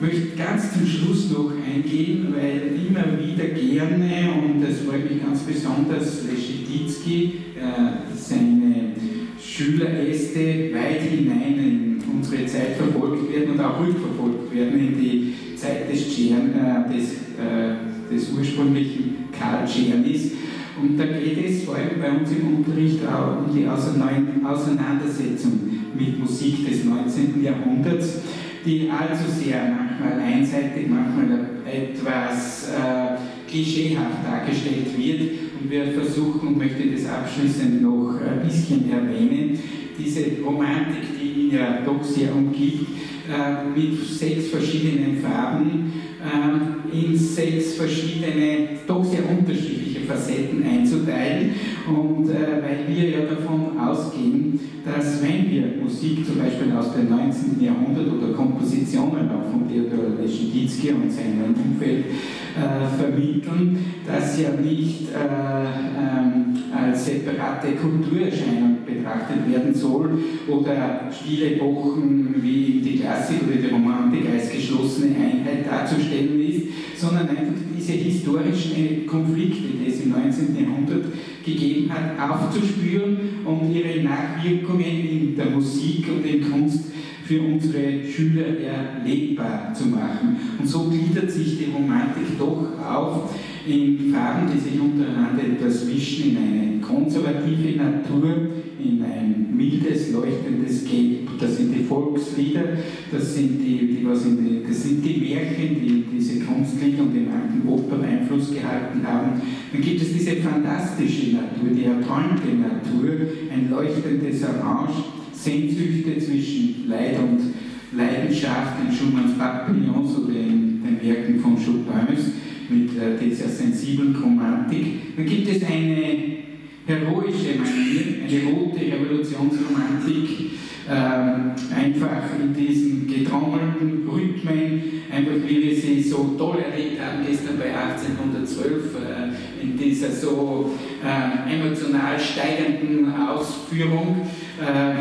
Möchte 0.00 0.36
ganz 0.36 0.72
zum 0.72 0.86
Schluss 0.86 1.30
noch 1.30 1.52
eingehen, 1.52 2.34
weil 2.34 2.76
immer 2.86 3.04
wieder 3.18 3.46
gerne, 3.46 4.30
und 4.44 4.60
das 4.62 4.80
freut 4.80 5.10
mich 5.10 5.22
ganz 5.22 5.40
besonders, 5.40 6.24
Leschetizky 6.24 7.32
äh, 7.56 8.14
seine 8.14 8.92
Schüleräste 9.40 10.70
weit 10.74 11.02
hinein 11.02 11.58
in 11.58 12.02
unsere 12.14 12.44
Zeit 12.46 12.76
verfolgt 12.76 13.32
werden 13.32 13.52
und 13.52 13.60
auch 13.60 13.80
rückverfolgt 13.80 14.54
werden 14.54 14.78
in 14.78 15.00
die 15.00 15.34
Zeit 15.56 15.90
des, 15.90 16.14
Czern, 16.14 16.52
äh, 16.52 16.94
des, 16.94 17.12
äh, 17.38 18.12
des 18.12 18.30
ursprünglichen 18.32 19.28
Karl 19.32 19.66
Czernis. 19.66 20.32
Und 20.80 20.98
da 20.98 21.06
geht 21.06 21.42
es 21.42 21.64
vor 21.64 21.76
allem 21.76 22.00
bei 22.00 22.10
uns 22.10 22.30
im 22.30 22.58
Unterricht 22.58 23.00
auch 23.06 23.46
um 23.46 23.54
die 23.54 23.66
Auseinandersetzung 23.66 25.58
mit 25.98 26.18
Musik 26.18 26.68
des 26.68 26.84
19. 26.84 27.42
Jahrhunderts, 27.42 28.20
die 28.66 28.90
allzu 28.90 29.30
sehr 29.30 29.62
manchmal 29.70 30.20
einseitig, 30.20 30.88
manchmal 30.88 31.46
etwas 31.64 32.70
äh, 32.70 33.48
klischeehaft 33.48 34.24
dargestellt 34.24 34.96
wird. 34.96 35.20
Und 35.60 35.70
wir 35.70 35.86
versuchen, 35.92 36.48
und 36.48 36.58
möchte 36.58 36.90
das 36.90 37.06
abschließend 37.06 37.82
noch 37.82 38.18
ein 38.20 38.46
bisschen 38.46 38.90
erwähnen, 38.90 39.58
diese 39.98 40.42
Romantik, 40.44 41.18
die 41.18 41.42
ihn 41.42 41.54
ja 41.54 41.80
doch 41.84 42.02
sehr 42.02 42.34
umgibt, 42.34 42.88
äh, 43.28 43.78
mit 43.78 44.04
sechs 44.04 44.48
verschiedenen 44.48 45.18
Farben 45.20 45.92
äh, 46.20 46.96
in 46.96 47.16
sechs 47.16 47.74
verschiedene, 47.74 48.68
doch 48.86 49.04
sehr 49.04 49.28
unterschiedliche 49.28 49.85
Facetten 50.06 50.62
einzuteilen. 50.62 51.50
Und 51.86 52.30
äh, 52.30 52.62
weil 52.62 52.86
wir 52.88 53.10
ja 53.10 53.26
davon 53.26 53.78
ausgehen, 53.78 54.58
dass 54.84 55.20
wenn 55.22 55.50
wir 55.50 55.82
Musik 55.82 56.24
zum 56.24 56.38
Beispiel 56.38 56.72
aus 56.72 56.94
dem 56.94 57.10
19. 57.10 57.60
Jahrhundert 57.60 58.06
oder 58.06 58.32
Kompositionen 58.32 59.28
auch 59.30 59.50
von 59.50 59.68
Theodor 59.68 60.16
Leschetizky 60.20 60.92
und 60.92 61.12
seinem 61.12 61.54
Umfeld 61.54 62.04
äh, 62.06 62.96
vermitteln, 62.96 63.78
das 64.06 64.40
ja 64.40 64.50
nicht 64.50 65.08
äh, 65.10 65.66
ähm, 65.98 66.45
als 66.74 67.06
separate 67.06 67.72
Kulturerscheinung 67.72 68.78
betrachtet 68.84 69.50
werden 69.50 69.74
soll 69.74 70.18
oder 70.48 71.10
Stilepochen 71.12 72.34
wie 72.40 72.80
die 72.82 72.98
Klassik 72.98 73.42
oder 73.46 73.56
die 73.56 73.72
Romantik 73.72 74.24
als 74.32 74.50
geschlossene 74.50 75.14
Einheit 75.16 75.66
darzustellen 75.68 76.40
ist, 76.40 76.66
sondern 76.96 77.28
einfach 77.28 77.54
diese 77.76 77.92
historischen 77.92 79.06
Konflikte, 79.06 79.68
die 79.80 79.88
es 79.88 80.00
im 80.00 80.10
19. 80.10 80.56
Jahrhundert 80.56 81.04
gegeben 81.44 81.90
hat, 81.92 82.30
aufzuspüren 82.30 83.16
und 83.44 83.74
ihre 83.74 84.02
Nachwirkungen 84.02 85.08
in 85.08 85.36
der 85.36 85.50
Musik 85.50 86.06
und 86.08 86.26
in 86.26 86.50
Kunst 86.50 86.84
für 87.26 87.40
unsere 87.42 88.04
Schüler 88.04 88.46
erlebbar 88.60 89.72
zu 89.74 89.86
machen. 89.86 90.36
Und 90.58 90.66
so 90.66 90.88
gliedert 90.88 91.30
sich 91.30 91.58
die 91.58 91.72
Romantik 91.72 92.38
doch 92.38 92.68
auf 92.84 93.34
in 93.66 94.12
Farben, 94.12 94.48
die 94.52 94.60
sich 94.60 94.80
untereinander 94.80 95.42
etwas 95.42 95.88
wischen, 95.88 96.30
in 96.30 96.36
eine 96.36 96.80
konservative 96.80 97.76
Natur, 97.76 98.30
in 98.78 99.02
ein 99.02 99.56
mildes, 99.56 100.12
leuchtendes 100.12 100.84
Gelb. 100.84 101.30
Das 101.40 101.56
sind 101.56 101.74
die 101.74 101.82
Volkslieder, 101.82 102.62
das 103.10 103.34
sind 103.34 103.58
die, 103.58 103.96
die, 103.96 104.06
was 104.06 104.24
in 104.24 104.38
die, 104.38 104.62
das 104.66 104.84
sind 104.84 105.04
die 105.04 105.20
Märchen, 105.20 105.80
die 105.82 106.04
diese 106.16 106.44
Kunstlieder 106.44 107.02
und 107.02 107.14
den 107.14 107.28
alten 107.28 107.68
Opern 107.68 108.04
Einfluss 108.04 108.54
gehalten 108.54 109.04
haben. 109.04 109.42
Dann 109.72 109.82
gibt 109.82 110.00
es 110.00 110.12
diese 110.12 110.36
fantastische 110.36 111.34
Natur, 111.34 111.70
die 111.74 111.84
erträumte 111.84 112.54
Natur, 112.54 113.26
ein 113.52 113.68
leuchtendes 113.68 114.42
Orange, 114.44 115.04
Sehnsüchte 115.36 116.18
zwischen 116.18 116.88
Leid 116.88 117.18
und 117.18 117.54
Leidenschaft 117.96 118.74
in 118.86 118.94
Schumanns 118.94 119.38
Papillons 119.38 120.16
oder 120.16 120.34
in 120.34 120.82
den 120.82 120.98
Werken 121.02 121.40
von 121.40 121.56
Chopins 121.56 122.32
mit 122.68 122.90
äh, 122.98 123.16
dieser 123.22 123.48
sensiblen 123.48 124.14
Chromatik. 124.14 125.16
Dann 125.16 125.26
gibt 125.26 125.48
es 125.48 125.62
eine 125.64 126.45
heroische 126.86 127.58
Manier, 127.58 128.24
eine 128.24 128.52
rote 128.52 128.80
Revolutionsromantik, 128.80 130.52
äh, 130.88 130.92
einfach 130.92 132.22
in 132.40 132.54
diesen 132.54 133.06
getrommelten 133.08 134.08
Rhythmen, 134.08 135.02
einfach 135.10 135.48
wie 135.48 135.62
wir 135.64 135.74
sie 135.74 136.00
so 136.00 136.36
toll 136.38 136.58
erlebt 136.58 137.00
haben 137.00 137.26
gestern 137.26 137.58
bei 137.58 137.76
1812, 137.76 138.94
äh, 138.94 139.62
in 139.62 139.76
dieser 139.76 140.10
so 140.10 140.72
äh, 141.04 141.52
emotional 141.52 142.18
steigenden 142.18 143.12
Ausführung, 143.12 144.28
äh, 144.60 144.90
äh, 144.90 144.94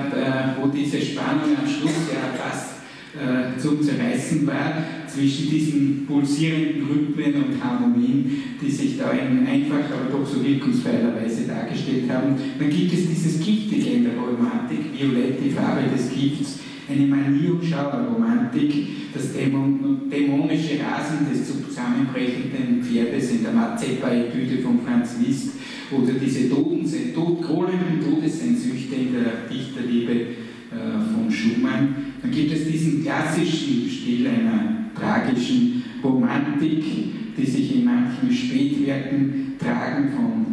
wo 0.59 0.67
diese 0.67 0.99
Spannung 0.99 1.55
am 1.55 1.67
Schluss 1.67 2.09
ja 2.11 2.35
fast 2.35 2.74
äh, 3.15 3.59
zum 3.59 3.81
Zerreißen 3.81 4.45
war 4.45 4.83
zwischen 5.07 5.49
diesen 5.49 6.05
pulsierenden 6.05 6.83
Rhythmen 6.83 7.43
und 7.43 7.63
Harmonien, 7.63 8.43
die 8.61 8.69
sich 8.69 8.97
da 8.97 9.11
in 9.11 9.47
einfacher, 9.47 9.95
aber 9.95 10.11
doch 10.11 10.25
so 10.25 10.43
wirkungsvoller 10.43 11.15
Weise 11.15 11.47
dargestellt 11.47 12.09
haben. 12.09 12.35
Dann 12.59 12.69
gibt 12.69 12.93
es 12.93 13.07
dieses 13.07 13.39
Giftige 13.39 13.89
in 13.89 14.03
der 14.03 14.13
Romantik, 14.13 14.79
Violett, 14.97 15.37
die 15.43 15.51
Farbe 15.51 15.89
des 15.89 16.09
Gifts, 16.09 16.59
eine 16.89 17.07
Manierschauer-Romantik, 17.07 19.13
das 19.13 19.33
dämonische 19.33 20.79
Rasen 20.83 21.27
des 21.31 21.47
zusammenbrechenden 21.47 22.83
Pferdes 22.83 23.31
in 23.31 23.43
der 23.43 23.53
Mazeppa-Etüde 23.53 24.61
von 24.61 24.81
Franz 24.85 25.15
Liszt 25.25 25.53
oder 25.91 26.13
diese 26.13 26.49
todgrollenden 26.49 28.01
Todessehnsüchte 28.03 28.95
in 28.95 29.13
der 29.13 29.47
Dichterliebe 29.49 30.44
von 30.71 31.31
Schumann. 31.31 31.95
Dann 32.21 32.31
gibt 32.31 32.51
es 32.51 32.65
diesen 32.65 33.03
klassischen 33.03 33.89
Stil 33.89 34.27
einer 34.27 34.91
tragischen 34.95 35.83
Romantik, 36.03 36.83
die 37.37 37.45
sich 37.45 37.75
in 37.75 37.85
manchen 37.85 38.31
Spätwerken 38.31 39.53
tragen, 39.59 40.09
von 40.15 40.45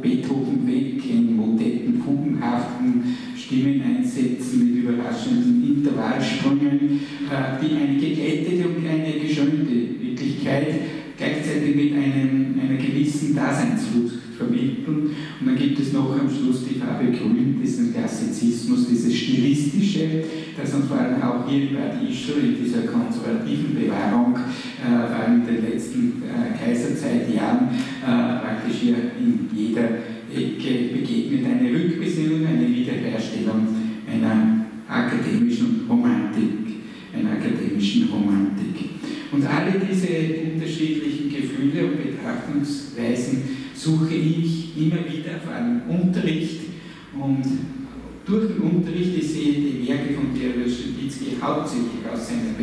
Beethoven 0.00 0.66
weg 0.66 1.04
in 1.08 1.36
Motetten, 1.36 2.02
fugenhaften 2.02 3.16
Stimmeneinsätzen 3.36 4.74
mit 4.74 4.84
überraschenden 4.84 5.76
Intervallsprüngen, 5.76 7.00
äh, 7.30 7.60
die 7.60 7.76
eine 7.76 7.98
geglättete 7.98 8.68
und 8.68 8.86
eine 8.86 9.12
geschönte 9.20 10.00
Wirklichkeit 10.00 10.74
gleichzeitig 11.16 11.76
mit 11.76 11.92
einem, 11.92 12.58
einer 12.60 12.78
gewissen 12.78 13.34
Daseinslust 13.34 14.19
vermitteln. 14.40 15.10
Und 15.40 15.46
dann 15.46 15.56
gibt 15.56 15.78
es 15.78 15.92
noch 15.92 16.10
am 16.18 16.28
Schluss 16.28 16.64
die 16.64 16.78
Farbe 16.80 17.12
Grün, 17.12 17.60
diesen 17.62 17.92
Klassizismus, 17.92 18.88
dieses 18.88 19.14
Stilistische, 19.14 20.24
das 20.56 20.74
uns 20.74 20.86
vor 20.86 20.98
allem 20.98 21.22
auch 21.22 21.48
hier 21.48 21.68
in 21.68 21.74
Bad 21.74 22.02
Ischl 22.02 22.40
in 22.42 22.64
dieser 22.64 22.82
konservativen 22.88 23.74
Bewahrung, 23.74 24.34
äh, 24.34 25.06
vor 25.06 25.16
allem 25.16 25.40
in 25.42 25.46
den 25.46 25.70
letzten 25.70 26.22
äh, 26.24 26.56
Kaiserzeitjahren, 26.58 27.68
äh, 27.68 28.40
praktisch 28.40 28.76
hier 28.80 28.96
in 29.18 29.48
jeder 29.54 29.84
Ecke 30.32 30.94
begegnet. 30.94 31.44
Eine 31.44 31.70
Rückbesinnung, 31.70 32.46
eine 32.46 32.66
Wiederherstellung 32.68 33.66
einer 34.10 34.66
akademischen 34.88 35.86
Romantik, 35.88 36.82
einer 37.14 37.32
akademischen 37.32 38.08
Romantik. 38.08 38.90
Und 39.32 39.46
alle 39.46 39.72
diese 39.78 40.08
unterschiedlichen 40.52 41.30
Gefühle 41.30 41.86
und 41.86 42.02
Betrachtungsweisen 42.02 43.59
suche 43.80 44.14
ich 44.14 44.76
immer 44.76 45.00
wieder 45.08 45.40
vor 45.42 45.54
allem 45.54 45.80
Unterricht 45.88 46.60
und 47.18 47.42
durch 48.26 48.48
den 48.48 48.60
Unterricht, 48.60 49.16
ich 49.16 49.32
sehe 49.32 49.54
die 49.54 49.88
Werke 49.88 50.14
von 50.14 50.34
Theodor 50.34 50.68
Schibitzky 50.68 51.36
hauptsächlich 51.40 52.04
aus 52.12 52.28
seiner 52.28 52.54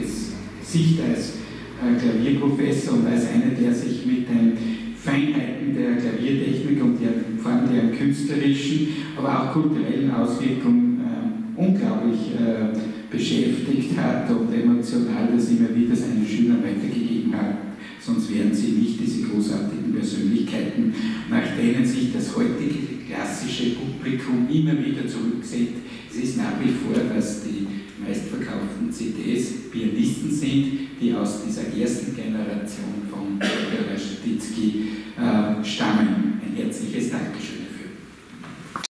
Sicht 0.62 1.00
als 1.02 1.34
äh, 1.82 2.00
Klavierprofessor 2.00 3.00
und 3.00 3.08
als 3.08 3.28
einer, 3.30 3.56
der 3.60 3.74
sich 3.74 4.06
mit 4.06 4.30
den 4.30 4.58
Feinheiten 4.96 5.76
der 5.76 5.96
Klaviertechnik 5.98 6.84
und 6.84 7.02
der, 7.02 7.10
vor 7.42 7.52
allem 7.52 7.74
der 7.74 7.98
künstlerischen, 7.98 8.90
aber 9.18 9.42
auch 9.42 9.54
kulturellen 9.54 10.12
Auswirkungen 10.12 11.02
äh, 11.02 11.60
unglaublich 11.60 12.34
äh, 12.38 12.78
beschäftigt 13.10 13.98
hat 13.98 14.30
und 14.30 14.54
emotional 14.54 15.30
das 15.36 15.50
immer 15.50 15.76
wieder 15.76 15.96
seinen 15.96 16.26
Schülern 16.28 16.62
weitergegeben 16.64 17.34
hat 17.36 17.67
sonst 18.00 18.34
wären 18.34 18.54
sie 18.54 18.72
nicht 18.72 19.00
diese 19.00 19.28
großartigen 19.28 19.94
Persönlichkeiten, 19.94 20.94
nach 21.30 21.56
denen 21.58 21.86
sich 21.86 22.14
das 22.14 22.36
heutige 22.36 22.98
klassische 23.08 23.76
Publikum 23.76 24.48
immer 24.52 24.74
wieder 24.74 25.08
zurücksehnt. 25.08 25.78
Es 26.10 26.18
ist 26.18 26.38
nach 26.38 26.60
wie 26.62 26.70
vor, 26.70 26.96
dass 27.14 27.44
die 27.44 27.68
meistverkauften 28.06 28.92
CDs 28.92 29.70
Pianisten 29.72 30.32
sind, 30.32 30.88
die 31.00 31.14
aus 31.14 31.44
dieser 31.44 31.76
ersten 31.76 32.16
Generation 32.16 33.08
von 33.10 33.40
Dr. 33.40 33.98
Stititzky 33.98 34.88
äh, 35.18 35.64
stammen. 35.64 36.42
Ein 36.44 36.56
herzliches 36.56 37.12
Dankeschön 37.12 37.66
dafür. 37.66 38.84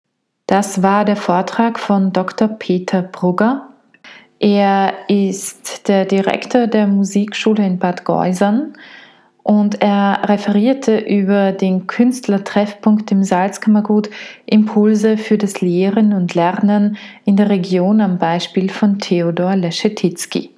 Das 0.48 0.82
war 0.82 1.06
der 1.06 1.16
Vortrag 1.16 1.80
von 1.80 2.14
Dr. 2.14 2.48
Peter 2.48 3.02
Brugger. 3.02 3.75
Er 4.40 4.94
ist 5.08 5.88
der 5.88 6.06
Direktor 6.06 6.68
der 6.68 6.88
Musikschule 6.88 7.66
in 7.66 7.80
Bad 7.80 8.06
Geusern 8.06 8.74
und 9.44 9.82
er 9.82 10.28
referierte 10.28 10.98
über 10.98 11.52
den 11.52 11.88
Künstlertreffpunkt 11.88 13.12
im 13.12 13.24
Salzkammergut 13.24 14.10
Impulse 14.46 15.18
für 15.18 15.38
das 15.38 15.62
Lehren 15.62 16.14
und 16.14 16.34
Lernen 16.34 16.98
in 17.26 17.38
der 17.38 17.50
Region 17.50 18.02
am 18.02 18.18
Beispiel 18.18 18.70
von 18.70 19.00
Theodor 19.00 19.56
Leschetizky. 19.56 20.50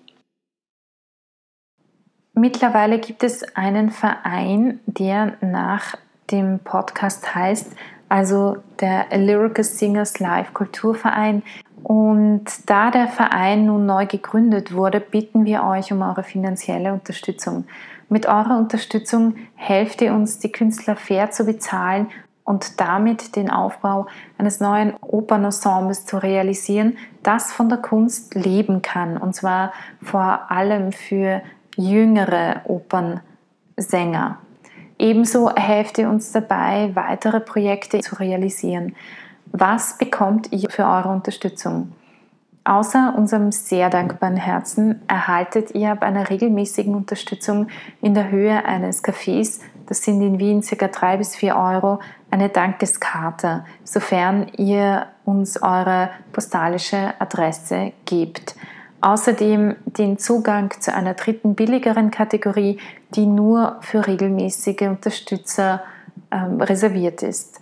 Mittlerweile 2.33 2.99
gibt 2.99 3.23
es 3.23 3.43
einen 3.55 3.89
Verein, 3.89 4.79
der 4.85 5.33
nach 5.41 5.95
dem 6.31 6.59
Podcast 6.59 7.35
heißt, 7.35 7.75
also 8.09 8.57
der 8.79 9.07
Lyrical 9.17 9.63
Singers 9.63 10.19
Live 10.19 10.53
Kulturverein. 10.53 11.43
Und 11.83 12.45
da 12.65 12.91
der 12.91 13.07
Verein 13.07 13.65
nun 13.65 13.85
neu 13.85 14.05
gegründet 14.05 14.73
wurde, 14.73 14.99
bitten 14.99 15.45
wir 15.45 15.63
euch 15.63 15.91
um 15.91 16.01
eure 16.01 16.23
finanzielle 16.23 16.93
Unterstützung. 16.93 17.65
Mit 18.09 18.25
eurer 18.25 18.57
Unterstützung 18.57 19.35
helft 19.55 20.01
ihr 20.01 20.13
uns, 20.13 20.39
die 20.39 20.51
Künstler 20.51 20.95
fair 20.95 21.31
zu 21.31 21.45
bezahlen 21.45 22.07
und 22.43 22.79
damit 22.79 23.35
den 23.35 23.49
Aufbau 23.49 24.07
eines 24.37 24.61
neuen 24.61 24.93
Opernensembles 25.01 26.05
zu 26.05 26.17
realisieren, 26.17 26.97
das 27.21 27.51
von 27.51 27.67
der 27.67 27.79
Kunst 27.79 28.35
leben 28.35 28.81
kann. 28.81 29.17
Und 29.17 29.35
zwar 29.35 29.73
vor 30.01 30.49
allem 30.49 30.93
für 30.93 31.41
jüngere 31.75 32.61
Opernsänger. 32.63 34.37
Ebenso 34.97 35.53
helft 35.53 35.97
ihr 35.97 36.09
uns 36.09 36.31
dabei, 36.31 36.91
weitere 36.95 37.41
Projekte 37.41 37.99
zu 37.99 38.15
realisieren. 38.15 38.95
Was 39.59 39.97
bekommt 39.97 40.51
ihr 40.51 40.69
für 40.69 40.83
eure 40.83 41.09
Unterstützung? 41.09 41.93
Außer 42.63 43.15
unserem 43.17 43.51
sehr 43.51 43.89
dankbaren 43.89 44.37
Herzen 44.37 45.01
erhaltet 45.07 45.73
ihr 45.73 45.95
bei 45.95 46.05
einer 46.05 46.29
regelmäßigen 46.29 46.93
Unterstützung 46.93 47.67
in 47.99 48.13
der 48.13 48.29
Höhe 48.29 48.63
eines 48.65 49.03
Cafés, 49.03 49.59
das 49.87 50.03
sind 50.03 50.21
in 50.21 50.37
Wien 50.37 50.61
ca. 50.61 50.87
3 50.87 51.17
bis 51.17 51.35
4 51.35 51.55
Euro, 51.55 52.01
eine 52.29 52.49
Dankeskarte, 52.49 53.65
sofern 53.83 54.47
ihr 54.57 55.07
uns 55.25 55.59
eure 55.59 56.11
postalische 56.33 57.19
Adresse 57.19 57.93
gebt. 58.05 58.55
Außerdem 59.01 59.75
den 59.85 60.19
Zugang 60.19 60.69
zu 60.79 60.93
einer 60.93 61.15
dritten 61.15 61.55
billigeren 61.55 62.11
Kategorie, 62.11 62.79
die 63.15 63.25
nur 63.25 63.77
für 63.81 64.05
regelmäßige 64.05 64.81
Unterstützer 64.81 65.81
ähm, 66.29 66.61
reserviert 66.61 67.23
ist. 67.23 67.59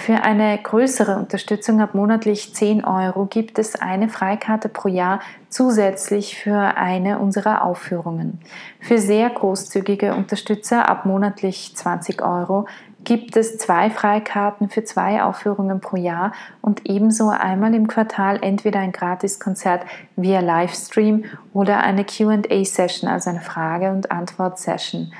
Für 0.00 0.22
eine 0.22 0.56
größere 0.56 1.16
Unterstützung 1.16 1.82
ab 1.82 1.94
monatlich 1.94 2.54
10 2.54 2.86
Euro 2.86 3.26
gibt 3.26 3.58
es 3.58 3.76
eine 3.76 4.08
Freikarte 4.08 4.70
pro 4.70 4.88
Jahr 4.88 5.20
zusätzlich 5.50 6.38
für 6.38 6.56
eine 6.56 7.18
unserer 7.18 7.62
Aufführungen. 7.62 8.40
Für 8.80 8.96
sehr 8.96 9.28
großzügige 9.28 10.14
Unterstützer 10.14 10.88
ab 10.88 11.04
monatlich 11.04 11.76
20 11.76 12.22
Euro 12.22 12.66
gibt 13.04 13.36
es 13.36 13.58
zwei 13.58 13.90
Freikarten 13.90 14.70
für 14.70 14.84
zwei 14.84 15.22
Aufführungen 15.22 15.80
pro 15.80 15.98
Jahr 15.98 16.32
und 16.62 16.88
ebenso 16.88 17.28
einmal 17.28 17.74
im 17.74 17.86
Quartal 17.86 18.38
entweder 18.40 18.80
ein 18.80 18.92
Gratiskonzert 18.92 19.82
via 20.16 20.40
Livestream 20.40 21.26
oder 21.52 21.80
eine 21.80 22.06
QA-Session, 22.06 23.10
also 23.10 23.28
eine 23.28 23.42
Frage- 23.42 23.90
und 23.90 24.10
Antwort-Session. 24.10 25.12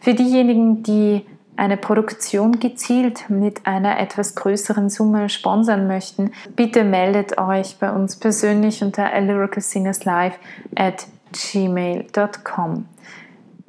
Für 0.00 0.14
diejenigen, 0.14 0.82
die 0.82 1.26
eine 1.62 1.76
Produktion 1.76 2.58
gezielt 2.58 3.30
mit 3.30 3.68
einer 3.68 4.00
etwas 4.00 4.34
größeren 4.34 4.90
Summe 4.90 5.28
sponsern 5.28 5.86
möchten, 5.86 6.32
bitte 6.56 6.82
meldet 6.82 7.38
euch 7.38 7.78
bei 7.78 7.92
uns 7.92 8.16
persönlich 8.16 8.82
unter 8.82 9.08
lyricalsingerslive 9.20 10.34
at 10.74 11.06
gmail.com. 11.30 12.88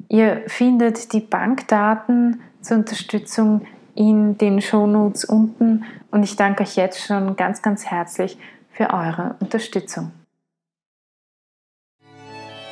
Ihr 0.08 0.42
findet 0.48 1.12
die 1.12 1.20
Bankdaten 1.20 2.40
zur 2.62 2.78
Unterstützung 2.78 3.64
in 3.94 4.38
den 4.38 4.60
Shownotes 4.60 5.24
unten 5.24 5.84
und 6.10 6.24
ich 6.24 6.34
danke 6.34 6.64
euch 6.64 6.74
jetzt 6.74 7.06
schon 7.06 7.36
ganz, 7.36 7.62
ganz 7.62 7.86
herzlich 7.86 8.36
für 8.72 8.90
eure 8.92 9.36
Unterstützung. 9.38 10.10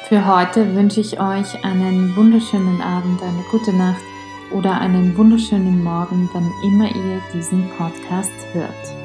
Für 0.09 0.27
heute 0.27 0.75
wünsche 0.75 1.01
ich 1.01 1.21
euch 1.21 1.65
einen 1.65 2.17
wunderschönen 2.17 2.83
Abend, 2.83 3.23
eine 3.23 3.45
gute 3.53 3.73
Nacht 3.73 4.03
oder 4.53 4.81
einen 4.81 5.17
wunderschönen 5.17 5.83
Morgen, 5.83 6.29
wann 6.33 6.51
immer 6.65 6.89
ihr 6.95 7.21
diesen 7.35 7.69
Podcast 7.71 8.33
hört. 8.53 9.02